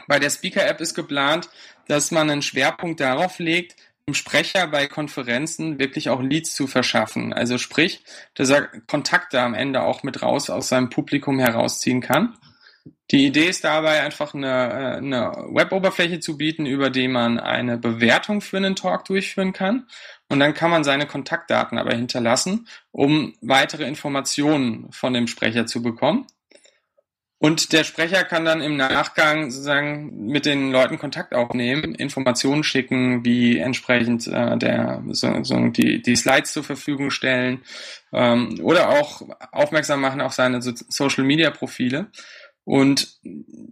Bei 0.08 0.20
der 0.20 0.30
Speaker-App 0.30 0.82
ist 0.82 0.96
geplant, 0.96 1.50
dass 1.88 2.12
man 2.12 2.30
einen 2.30 2.42
Schwerpunkt 2.42 3.00
darauf 3.00 3.38
legt, 3.40 3.76
Sprecher 4.14 4.68
bei 4.68 4.86
Konferenzen 4.86 5.80
wirklich 5.80 6.10
auch 6.10 6.22
Leads 6.22 6.54
zu 6.54 6.68
verschaffen. 6.68 7.34
Also 7.34 7.58
sprich, 7.58 8.04
dass 8.36 8.52
er 8.52 8.68
Kontakte 8.86 9.42
am 9.42 9.56
Ende 9.56 9.82
auch 9.82 10.04
mit 10.04 10.22
raus 10.22 10.52
aus 10.52 10.68
seinem 10.68 10.92
Publikum 10.92 11.40
herausziehen 11.40 12.02
kann. 12.02 12.38
Die 13.12 13.26
Idee 13.26 13.48
ist 13.48 13.64
dabei 13.64 14.02
einfach 14.02 14.34
eine, 14.34 14.48
äh, 14.48 14.98
eine 14.98 15.32
Web-Oberfläche 15.52 16.20
zu 16.20 16.38
bieten, 16.38 16.66
über 16.66 16.90
die 16.90 17.08
man 17.08 17.40
eine 17.40 17.78
Bewertung 17.78 18.42
für 18.42 18.58
einen 18.58 18.76
Talk 18.76 19.06
durchführen 19.06 19.54
kann. 19.54 19.88
Und 20.28 20.40
dann 20.40 20.54
kann 20.54 20.72
man 20.72 20.84
seine 20.84 21.06
Kontaktdaten 21.06 21.78
aber 21.78 21.94
hinterlassen, 21.94 22.68
um 22.92 23.36
weitere 23.42 23.86
Informationen 23.86 24.92
von 24.92 25.14
dem 25.14 25.28
Sprecher 25.28 25.68
zu 25.68 25.84
bekommen. 25.84 26.26
Und 27.38 27.74
der 27.74 27.84
Sprecher 27.84 28.24
kann 28.24 28.46
dann 28.46 28.62
im 28.62 28.78
Nachgang 28.78 29.52
sozusagen 29.52 30.26
mit 30.26 30.46
den 30.46 30.72
Leuten 30.72 30.98
Kontakt 30.98 31.36
aufnehmen, 31.36 31.94
Informationen 31.94 32.64
schicken, 32.64 33.24
wie 33.26 33.60
entsprechend 33.60 34.26
äh, 34.26 34.58
der 34.58 35.04
so, 35.10 35.44
so 35.44 35.68
die, 35.68 36.02
die 36.02 36.16
Slides 36.16 36.54
zur 36.54 36.64
Verfügung 36.64 37.12
stellen 37.12 37.62
ähm, 38.14 38.60
oder 38.64 38.90
auch 38.90 39.22
aufmerksam 39.52 40.02
machen 40.02 40.22
auf 40.22 40.34
seine 40.34 40.62
so 40.62 40.72
Social 40.88 41.26
Media 41.26 41.52
Profile. 41.52 42.08
Und 42.66 43.20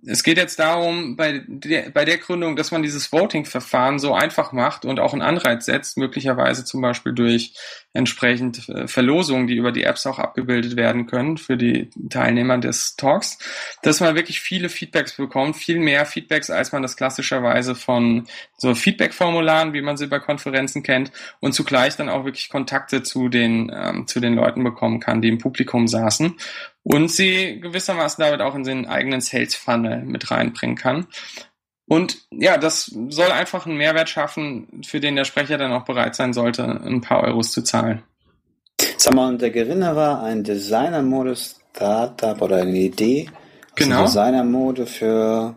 es 0.05 0.21
geht 0.21 0.37
jetzt 0.37 0.59
darum, 0.59 1.15
bei 1.15 1.43
der, 1.47 1.89
bei 1.89 2.05
der 2.05 2.19
Gründung, 2.19 2.55
dass 2.55 2.71
man 2.71 2.83
dieses 2.83 3.11
Voting-Verfahren 3.11 3.97
so 3.97 4.13
einfach 4.13 4.51
macht 4.51 4.85
und 4.85 4.99
auch 4.99 5.13
einen 5.13 5.23
Anreiz 5.23 5.65
setzt, 5.65 5.97
möglicherweise 5.97 6.63
zum 6.63 6.81
Beispiel 6.81 7.13
durch 7.13 7.53
entsprechend 7.93 8.69
äh, 8.69 8.87
Verlosungen, 8.87 9.47
die 9.47 9.55
über 9.55 9.71
die 9.71 9.83
Apps 9.83 10.05
auch 10.05 10.19
abgebildet 10.19 10.75
werden 10.75 11.07
können 11.07 11.37
für 11.37 11.57
die 11.57 11.89
Teilnehmer 12.09 12.59
des 12.59 12.95
Talks, 12.95 13.39
dass 13.81 13.99
man 13.99 14.15
wirklich 14.15 14.41
viele 14.41 14.69
Feedbacks 14.69 15.17
bekommt, 15.17 15.55
viel 15.55 15.79
mehr 15.79 16.05
Feedbacks, 16.05 16.51
als 16.51 16.71
man 16.71 16.83
das 16.83 16.95
klassischerweise 16.95 17.73
von 17.73 18.27
so 18.57 18.75
Feedback-Formularen, 18.75 19.73
wie 19.73 19.81
man 19.81 19.97
sie 19.97 20.07
bei 20.07 20.19
Konferenzen 20.19 20.83
kennt, 20.83 21.11
und 21.39 21.53
zugleich 21.53 21.95
dann 21.95 22.09
auch 22.09 22.25
wirklich 22.25 22.49
Kontakte 22.49 23.01
zu 23.01 23.29
den, 23.29 23.71
ähm, 23.73 24.05
zu 24.05 24.19
den 24.19 24.35
Leuten 24.35 24.63
bekommen 24.63 24.99
kann, 24.99 25.21
die 25.21 25.29
im 25.29 25.39
Publikum 25.39 25.87
saßen 25.87 26.35
und 26.83 27.09
sie 27.09 27.59
gewissermaßen 27.59 28.23
damit 28.23 28.41
auch 28.41 28.55
in 28.55 28.63
den 28.63 28.87
eigenen 28.87 29.21
Sales 29.21 29.55
Funnel 29.55 30.03
mit 30.03 30.29
reinbringen 30.31 30.75
kann. 30.75 31.07
Und 31.87 32.17
ja, 32.31 32.57
das 32.57 32.85
soll 33.09 33.31
einfach 33.31 33.65
einen 33.65 33.77
Mehrwert 33.77 34.09
schaffen, 34.09 34.83
für 34.85 34.99
den 34.99 35.15
der 35.15 35.25
Sprecher 35.25 35.57
dann 35.57 35.73
auch 35.73 35.85
bereit 35.85 36.15
sein 36.15 36.33
sollte, 36.33 36.63
ein 36.63 37.01
paar 37.01 37.23
Euros 37.23 37.51
zu 37.51 37.61
zahlen. 37.61 38.03
Sag 38.97 39.13
mal, 39.13 39.29
und 39.29 39.41
der 39.41 39.51
Gewinner 39.51 39.95
war 39.95 40.23
ein 40.23 40.43
Designer-Modus 40.43 41.59
Startup 41.75 42.39
oder 42.41 42.57
eine 42.57 42.77
Idee. 42.77 43.29
Genau. 43.75 44.03
Designer-Mode 44.03 44.85
für 44.85 45.55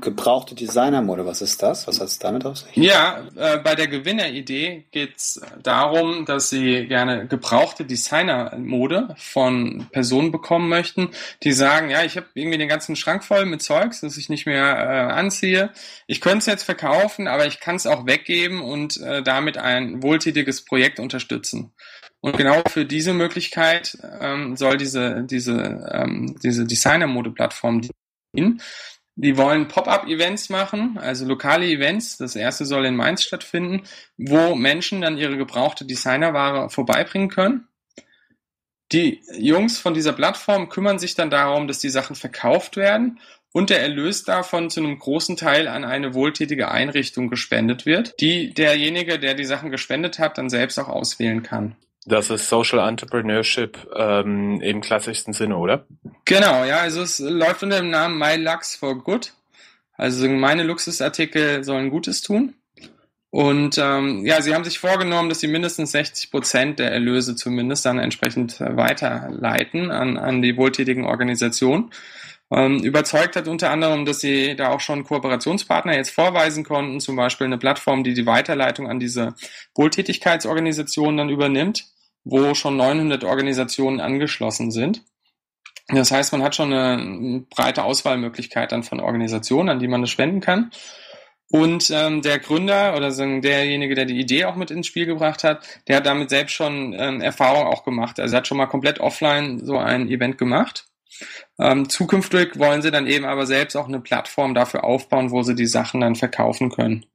Gebrauchte 0.00 0.54
Designer-Mode, 0.54 1.26
was 1.26 1.42
ist 1.42 1.62
das? 1.62 1.86
Was 1.86 2.00
hat 2.00 2.08
es 2.08 2.18
damit 2.18 2.44
auf 2.44 2.58
sich? 2.58 2.76
Ja, 2.76 3.26
äh, 3.36 3.58
bei 3.58 3.74
der 3.74 3.86
Gewinneridee 3.86 4.84
geht 4.90 5.16
es 5.16 5.40
darum, 5.62 6.24
dass 6.24 6.50
sie 6.50 6.86
gerne 6.86 7.26
gebrauchte 7.26 7.84
Designer-Mode 7.84 9.14
von 9.18 9.86
Personen 9.92 10.32
bekommen 10.32 10.68
möchten, 10.68 11.10
die 11.42 11.52
sagen, 11.52 11.90
ja, 11.90 12.04
ich 12.04 12.16
habe 12.16 12.26
irgendwie 12.34 12.58
den 12.58 12.68
ganzen 12.68 12.96
Schrank 12.96 13.24
voll 13.24 13.46
mit 13.46 13.62
Zeugs, 13.62 14.00
das 14.00 14.16
ich 14.16 14.28
nicht 14.28 14.46
mehr 14.46 14.76
äh, 14.76 15.12
anziehe. 15.12 15.70
Ich 16.06 16.20
könnte 16.20 16.38
es 16.38 16.46
jetzt 16.46 16.64
verkaufen, 16.64 17.28
aber 17.28 17.46
ich 17.46 17.60
kann 17.60 17.76
es 17.76 17.86
auch 17.86 18.06
weggeben 18.06 18.62
und 18.62 18.96
äh, 18.98 19.22
damit 19.22 19.58
ein 19.58 20.02
wohltätiges 20.02 20.64
Projekt 20.64 21.00
unterstützen. 21.00 21.72
Und 22.20 22.36
genau 22.36 22.62
für 22.68 22.84
diese 22.84 23.14
Möglichkeit 23.14 23.96
ähm, 24.20 24.56
soll 24.56 24.76
diese, 24.76 25.22
diese, 25.24 25.88
ähm, 25.90 26.36
diese 26.42 26.66
Designer-Mode-Plattform 26.66 27.82
dienen. 28.36 28.60
Die 29.22 29.36
wollen 29.36 29.68
Pop-up-Events 29.68 30.48
machen, 30.48 30.96
also 30.96 31.26
lokale 31.26 31.66
Events. 31.66 32.16
Das 32.16 32.36
erste 32.36 32.64
soll 32.64 32.86
in 32.86 32.96
Mainz 32.96 33.22
stattfinden, 33.22 33.82
wo 34.16 34.54
Menschen 34.54 35.02
dann 35.02 35.18
ihre 35.18 35.36
gebrauchte 35.36 35.84
Designerware 35.84 36.70
vorbeibringen 36.70 37.28
können. 37.28 37.68
Die 38.92 39.20
Jungs 39.38 39.78
von 39.78 39.92
dieser 39.92 40.14
Plattform 40.14 40.70
kümmern 40.70 40.98
sich 40.98 41.16
dann 41.16 41.28
darum, 41.28 41.68
dass 41.68 41.80
die 41.80 41.90
Sachen 41.90 42.16
verkauft 42.16 42.78
werden 42.78 43.20
und 43.52 43.68
der 43.68 43.82
Erlös 43.82 44.24
davon 44.24 44.70
zu 44.70 44.80
einem 44.80 44.98
großen 44.98 45.36
Teil 45.36 45.68
an 45.68 45.84
eine 45.84 46.14
wohltätige 46.14 46.70
Einrichtung 46.70 47.28
gespendet 47.28 47.84
wird, 47.84 48.18
die 48.20 48.54
derjenige, 48.54 49.18
der 49.18 49.34
die 49.34 49.44
Sachen 49.44 49.70
gespendet 49.70 50.18
hat, 50.18 50.38
dann 50.38 50.48
selbst 50.48 50.78
auch 50.78 50.88
auswählen 50.88 51.42
kann. 51.42 51.76
Das 52.06 52.30
ist 52.30 52.48
Social 52.48 52.86
Entrepreneurship 52.88 53.78
ähm, 53.94 54.60
im 54.62 54.80
klassischsten 54.80 55.34
Sinne, 55.34 55.56
oder? 55.56 55.86
Genau, 56.24 56.64
ja, 56.64 56.78
also 56.78 57.02
es 57.02 57.18
läuft 57.18 57.62
unter 57.62 57.78
dem 57.78 57.90
Namen 57.90 58.18
My 58.18 58.36
Lux 58.36 58.74
for 58.74 59.02
Good. 59.02 59.34
Also 59.96 60.26
meine 60.28 60.62
Luxusartikel 60.62 61.62
sollen 61.62 61.90
Gutes 61.90 62.22
tun. 62.22 62.54
Und 63.28 63.78
ähm, 63.78 64.26
ja, 64.26 64.42
sie 64.42 64.54
haben 64.54 64.64
sich 64.64 64.78
vorgenommen, 64.78 65.28
dass 65.28 65.40
sie 65.40 65.46
mindestens 65.46 65.92
60 65.92 66.30
Prozent 66.32 66.78
der 66.80 66.90
Erlöse 66.90 67.36
zumindest 67.36 67.86
dann 67.86 67.98
entsprechend 67.98 68.58
weiterleiten 68.58 69.90
an, 69.92 70.16
an 70.16 70.42
die 70.42 70.56
wohltätigen 70.56 71.04
Organisationen. 71.04 71.92
Ähm, 72.52 72.80
überzeugt 72.80 73.36
hat 73.36 73.46
unter 73.46 73.70
anderem, 73.70 74.04
dass 74.04 74.20
sie 74.20 74.56
da 74.56 74.70
auch 74.70 74.80
schon 74.80 75.04
Kooperationspartner 75.04 75.94
jetzt 75.94 76.10
vorweisen 76.10 76.64
konnten, 76.64 76.98
zum 76.98 77.14
Beispiel 77.14 77.46
eine 77.46 77.58
Plattform, 77.58 78.02
die 78.02 78.12
die 78.14 78.26
Weiterleitung 78.26 78.88
an 78.88 78.98
diese 78.98 79.34
Wohltätigkeitsorganisationen 79.76 81.16
dann 81.16 81.28
übernimmt, 81.28 81.84
wo 82.24 82.54
schon 82.54 82.76
900 82.76 83.22
Organisationen 83.22 84.00
angeschlossen 84.00 84.72
sind. 84.72 85.04
Das 85.88 86.10
heißt, 86.10 86.32
man 86.32 86.42
hat 86.42 86.56
schon 86.56 86.72
eine 86.72 87.44
breite 87.50 87.84
Auswahlmöglichkeit 87.84 88.72
dann 88.72 88.82
von 88.82 89.00
Organisationen, 89.00 89.68
an 89.68 89.78
die 89.78 89.88
man 89.88 90.00
das 90.00 90.10
spenden 90.10 90.40
kann. 90.40 90.70
Und 91.52 91.90
ähm, 91.90 92.22
der 92.22 92.38
Gründer 92.38 92.96
oder 92.96 93.10
derjenige, 93.10 93.96
der 93.96 94.04
die 94.04 94.20
Idee 94.20 94.44
auch 94.44 94.54
mit 94.54 94.70
ins 94.70 94.86
Spiel 94.86 95.06
gebracht 95.06 95.42
hat, 95.42 95.66
der 95.88 95.96
hat 95.96 96.06
damit 96.06 96.30
selbst 96.30 96.52
schon 96.52 96.94
ähm, 96.96 97.20
Erfahrung 97.20 97.66
auch 97.66 97.84
gemacht. 97.84 98.20
Also 98.20 98.34
er 98.34 98.38
hat 98.38 98.46
schon 98.46 98.58
mal 98.58 98.66
komplett 98.66 99.00
offline 99.00 99.64
so 99.64 99.76
ein 99.76 100.08
Event 100.08 100.38
gemacht 100.38 100.89
ähm, 101.58 101.88
zukünftig 101.88 102.58
wollen 102.58 102.82
sie 102.82 102.90
dann 102.90 103.06
eben 103.06 103.24
aber 103.24 103.46
selbst 103.46 103.76
auch 103.76 103.88
eine 103.88 104.00
Plattform 104.00 104.54
dafür 104.54 104.84
aufbauen, 104.84 105.30
wo 105.30 105.42
sie 105.42 105.54
die 105.54 105.66
Sachen 105.66 106.00
dann 106.00 106.16
verkaufen 106.16 106.70
können. 106.70 107.06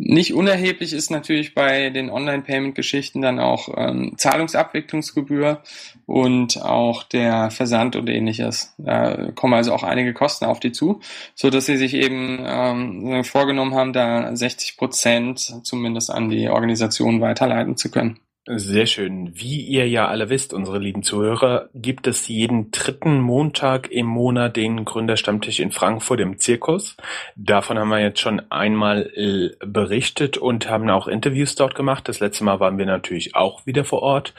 Nicht 0.00 0.32
unerheblich 0.32 0.92
ist 0.92 1.10
natürlich 1.10 1.56
bei 1.56 1.90
den 1.90 2.08
Online-Payment-Geschichten 2.08 3.20
dann 3.20 3.40
auch 3.40 3.68
ähm, 3.76 4.14
Zahlungsabwicklungsgebühr 4.16 5.60
und 6.06 6.62
auch 6.62 7.02
der 7.02 7.50
Versand 7.50 7.96
und 7.96 8.08
ähnliches. 8.08 8.74
Da 8.78 9.32
kommen 9.32 9.54
also 9.54 9.72
auch 9.72 9.82
einige 9.82 10.14
Kosten 10.14 10.44
auf 10.44 10.60
die 10.60 10.70
zu, 10.70 11.00
so 11.34 11.50
dass 11.50 11.66
sie 11.66 11.76
sich 11.76 11.94
eben 11.94 12.38
ähm, 12.46 13.24
vorgenommen 13.24 13.74
haben, 13.74 13.92
da 13.92 14.36
60 14.36 14.76
Prozent 14.76 15.56
zumindest 15.64 16.12
an 16.12 16.28
die 16.28 16.48
Organisation 16.48 17.20
weiterleiten 17.20 17.76
zu 17.76 17.90
können. 17.90 18.20
Sehr 18.50 18.86
schön. 18.86 19.38
Wie 19.38 19.60
ihr 19.60 19.86
ja 19.86 20.08
alle 20.08 20.30
wisst, 20.30 20.54
unsere 20.54 20.78
lieben 20.78 21.02
Zuhörer, 21.02 21.68
gibt 21.74 22.06
es 22.06 22.28
jeden 22.28 22.70
dritten 22.70 23.20
Montag 23.20 23.90
im 23.90 24.06
Monat 24.06 24.56
den 24.56 24.86
Gründerstammtisch 24.86 25.60
in 25.60 25.70
Frankfurt 25.70 26.20
im 26.20 26.38
Zirkus. 26.38 26.96
Davon 27.36 27.78
haben 27.78 27.90
wir 27.90 28.00
jetzt 28.00 28.20
schon 28.20 28.40
einmal 28.50 29.10
äh, 29.14 29.50
berichtet 29.66 30.38
und 30.38 30.70
haben 30.70 30.88
auch 30.88 31.08
Interviews 31.08 31.56
dort 31.56 31.74
gemacht. 31.74 32.08
Das 32.08 32.20
letzte 32.20 32.44
Mal 32.44 32.58
waren 32.58 32.78
wir 32.78 32.86
natürlich 32.86 33.34
auch 33.34 33.66
wieder 33.66 33.84
vor 33.84 34.00
Ort. 34.00 34.32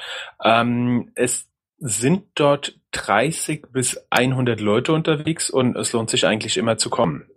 Ähm, 0.43 1.11
es 1.13 1.47
sind 1.77 2.23
dort 2.33 2.79
30 2.93 3.67
bis 3.71 4.07
100 4.09 4.59
Leute 4.59 4.91
unterwegs 4.91 5.51
und 5.51 5.75
es 5.75 5.93
lohnt 5.93 6.09
sich 6.09 6.25
eigentlich 6.25 6.57
immer 6.57 6.79
zu 6.79 6.89
kommen. 6.89 7.27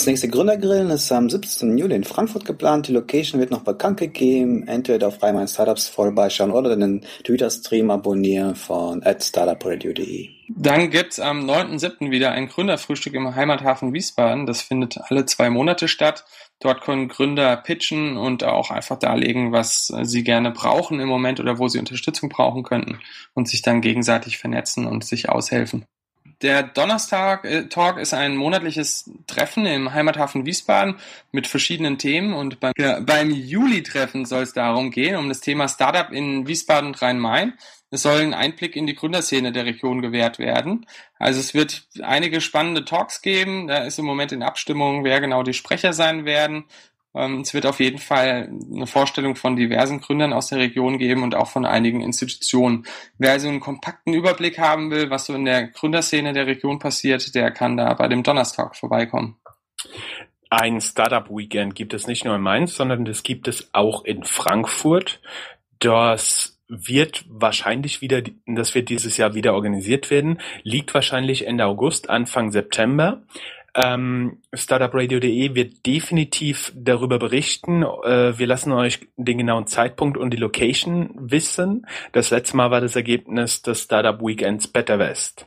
Das 0.00 0.06
nächste 0.06 0.28
Gründergrillen 0.28 0.88
ist 0.88 1.12
am 1.12 1.28
17. 1.28 1.76
Juli 1.76 1.94
in 1.94 2.04
Frankfurt 2.04 2.46
geplant. 2.46 2.88
Die 2.88 2.92
Location 2.92 3.38
wird 3.38 3.50
noch 3.50 3.64
bekannt 3.64 3.98
gegeben. 3.98 4.66
Entweder 4.66 5.08
auf 5.08 5.22
Reimann 5.22 5.46
Startups 5.46 5.88
vorbeischauen 5.88 6.52
oder 6.52 6.74
den 6.74 7.04
Twitter-Stream 7.22 7.90
abonnieren 7.90 8.54
von 8.54 9.02
startupradio.de. 9.02 10.30
Dann 10.48 10.88
gibt's 10.88 11.20
am 11.20 11.44
9.7. 11.44 12.10
wieder 12.10 12.30
ein 12.32 12.48
Gründerfrühstück 12.48 13.12
im 13.12 13.34
Heimathafen 13.34 13.92
Wiesbaden. 13.92 14.46
Das 14.46 14.62
findet 14.62 14.96
alle 14.96 15.26
zwei 15.26 15.50
Monate 15.50 15.86
statt. 15.86 16.24
Dort 16.60 16.80
können 16.80 17.08
Gründer 17.08 17.58
pitchen 17.58 18.16
und 18.16 18.42
auch 18.42 18.70
einfach 18.70 18.98
darlegen, 18.98 19.52
was 19.52 19.92
sie 20.04 20.24
gerne 20.24 20.50
brauchen 20.50 20.98
im 20.98 21.08
Moment 21.10 21.40
oder 21.40 21.58
wo 21.58 21.68
sie 21.68 21.78
Unterstützung 21.78 22.30
brauchen 22.30 22.62
könnten 22.62 23.00
und 23.34 23.48
sich 23.48 23.60
dann 23.60 23.82
gegenseitig 23.82 24.38
vernetzen 24.38 24.86
und 24.86 25.04
sich 25.04 25.28
aushelfen. 25.28 25.84
Der 26.42 26.62
Donnerstag-Talk 26.62 27.98
äh, 27.98 28.02
ist 28.02 28.14
ein 28.14 28.36
monatliches 28.36 29.10
Treffen 29.26 29.66
im 29.66 29.92
Heimathafen 29.92 30.46
Wiesbaden 30.46 30.96
mit 31.32 31.46
verschiedenen 31.46 31.98
Themen 31.98 32.32
und 32.32 32.60
beim, 32.60 32.72
beim 33.04 33.30
Juli-Treffen 33.30 34.24
soll 34.24 34.44
es 34.44 34.54
darum 34.54 34.90
gehen, 34.90 35.16
um 35.16 35.28
das 35.28 35.40
Thema 35.40 35.68
Startup 35.68 36.10
in 36.10 36.46
Wiesbaden 36.46 36.88
und 36.88 37.02
Rhein-Main. 37.02 37.54
Es 37.90 38.02
soll 38.02 38.20
ein 38.20 38.34
Einblick 38.34 38.76
in 38.76 38.86
die 38.86 38.94
Gründerszene 38.94 39.50
der 39.50 39.66
Region 39.66 40.00
gewährt 40.00 40.38
werden. 40.38 40.86
Also 41.18 41.40
es 41.40 41.54
wird 41.54 41.88
einige 42.00 42.40
spannende 42.40 42.84
Talks 42.84 43.20
geben. 43.20 43.66
Da 43.66 43.78
ist 43.78 43.98
im 43.98 44.04
Moment 44.04 44.30
in 44.30 44.44
Abstimmung, 44.44 45.02
wer 45.02 45.20
genau 45.20 45.42
die 45.42 45.54
Sprecher 45.54 45.92
sein 45.92 46.24
werden. 46.24 46.64
Ähm, 47.14 47.40
es 47.40 47.54
wird 47.54 47.66
auf 47.66 47.80
jeden 47.80 47.98
Fall 47.98 48.50
eine 48.72 48.86
Vorstellung 48.86 49.34
von 49.34 49.56
diversen 49.56 50.00
Gründern 50.00 50.32
aus 50.32 50.48
der 50.48 50.58
Region 50.58 50.98
geben 50.98 51.22
und 51.22 51.34
auch 51.34 51.48
von 51.48 51.66
einigen 51.66 52.00
Institutionen. 52.00 52.86
Wer 53.18 53.32
also 53.32 53.48
einen 53.48 53.60
kompakten 53.60 54.14
Überblick 54.14 54.58
haben 54.58 54.90
will, 54.90 55.10
was 55.10 55.26
so 55.26 55.34
in 55.34 55.44
der 55.44 55.68
Gründerszene 55.68 56.32
der 56.32 56.46
Region 56.46 56.78
passiert, 56.78 57.34
der 57.34 57.50
kann 57.50 57.76
da 57.76 57.92
bei 57.94 58.08
dem 58.08 58.22
Donnerstag 58.22 58.76
vorbeikommen. 58.76 59.36
ein 60.50 60.80
Startup 60.80 61.28
Weekend 61.30 61.74
gibt 61.74 61.94
es 61.94 62.06
nicht 62.06 62.24
nur 62.24 62.34
in 62.34 62.42
Mainz, 62.42 62.74
sondern 62.74 63.04
das 63.04 63.22
gibt 63.22 63.48
es 63.48 63.70
auch 63.72 64.04
in 64.04 64.24
Frankfurt. 64.24 65.20
Das 65.78 66.60
wird 66.70 67.24
wahrscheinlich 67.28 68.00
wieder, 68.00 68.22
das 68.46 68.74
wird 68.74 68.88
dieses 68.88 69.16
Jahr 69.16 69.34
wieder 69.34 69.54
organisiert 69.54 70.10
werden, 70.10 70.40
liegt 70.62 70.94
wahrscheinlich 70.94 71.46
Ende 71.46 71.66
August, 71.66 72.08
Anfang 72.08 72.52
September. 72.52 73.22
Ähm, 73.74 74.38
Startupradio.de 74.52 75.54
wird 75.54 75.86
definitiv 75.86 76.72
darüber 76.74 77.18
berichten. 77.18 77.82
Äh, 77.82 78.38
wir 78.38 78.46
lassen 78.46 78.72
euch 78.72 79.00
den 79.16 79.38
genauen 79.38 79.66
Zeitpunkt 79.66 80.16
und 80.16 80.30
die 80.32 80.38
Location 80.38 81.10
wissen. 81.14 81.86
Das 82.12 82.30
letzte 82.30 82.56
Mal 82.56 82.70
war 82.70 82.80
das 82.80 82.96
Ergebnis 82.96 83.62
des 83.62 83.82
Startup 83.82 84.20
Weekends 84.20 84.68
Better 84.68 84.98
West. 84.98 85.46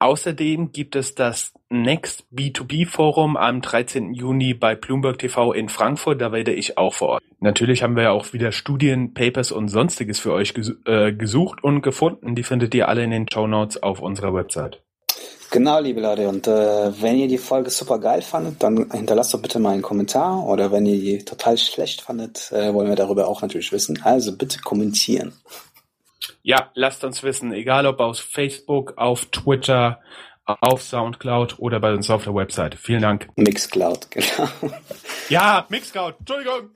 Außerdem 0.00 0.70
gibt 0.70 0.94
es 0.94 1.16
das 1.16 1.52
Next 1.70 2.24
B2B 2.32 2.86
Forum 2.86 3.36
am 3.36 3.60
13. 3.60 4.14
Juni 4.14 4.54
bei 4.54 4.76
Bloomberg 4.76 5.18
TV 5.18 5.52
in 5.52 5.68
Frankfurt. 5.68 6.20
Da 6.20 6.30
werde 6.30 6.52
ich 6.52 6.78
auch 6.78 6.94
vor 6.94 7.08
Ort. 7.08 7.22
Natürlich 7.40 7.82
haben 7.82 7.96
wir 7.96 8.04
ja 8.04 8.10
auch 8.12 8.32
wieder 8.32 8.52
Studien, 8.52 9.12
Papers 9.12 9.50
und 9.50 9.68
sonstiges 9.68 10.20
für 10.20 10.32
euch 10.32 10.54
äh, 10.86 11.12
gesucht 11.12 11.64
und 11.64 11.82
gefunden. 11.82 12.36
Die 12.36 12.44
findet 12.44 12.74
ihr 12.76 12.88
alle 12.88 13.02
in 13.02 13.10
den 13.10 13.26
Show 13.28 13.48
Notes 13.48 13.82
auf 13.82 14.00
unserer 14.00 14.32
Website. 14.32 14.82
Genau, 15.50 15.80
liebe 15.80 16.00
Leute. 16.00 16.28
Und 16.28 16.46
äh, 16.46 17.02
wenn 17.02 17.16
ihr 17.16 17.28
die 17.28 17.38
Folge 17.38 17.70
super 17.70 17.98
geil 17.98 18.20
fandet, 18.22 18.62
dann 18.62 18.90
hinterlasst 18.90 19.32
doch 19.32 19.40
bitte 19.40 19.58
mal 19.58 19.72
einen 19.72 19.82
Kommentar. 19.82 20.44
Oder 20.44 20.70
wenn 20.72 20.84
ihr 20.84 20.98
die 20.98 21.24
total 21.24 21.56
schlecht 21.56 22.02
fandet, 22.02 22.52
äh, 22.52 22.74
wollen 22.74 22.88
wir 22.88 22.96
darüber 22.96 23.28
auch 23.28 23.40
natürlich 23.40 23.72
wissen. 23.72 24.00
Also 24.02 24.36
bitte 24.36 24.60
kommentieren. 24.60 25.32
Ja, 26.42 26.70
lasst 26.74 27.02
uns 27.04 27.22
wissen, 27.22 27.52
egal 27.52 27.86
ob 27.86 28.00
auf 28.00 28.18
Facebook, 28.18 28.94
auf 28.96 29.26
Twitter, 29.26 30.00
auf 30.44 30.82
Soundcloud 30.82 31.58
oder 31.58 31.80
bei 31.80 31.92
uns 31.92 32.08
auf 32.10 32.24
der 32.24 32.34
Website. 32.34 32.74
Vielen 32.74 33.02
Dank. 33.02 33.28
Mixcloud, 33.36 34.10
genau. 34.10 34.48
Ja, 35.28 35.66
Mixcloud, 35.68 36.14
Entschuldigung. 36.20 36.70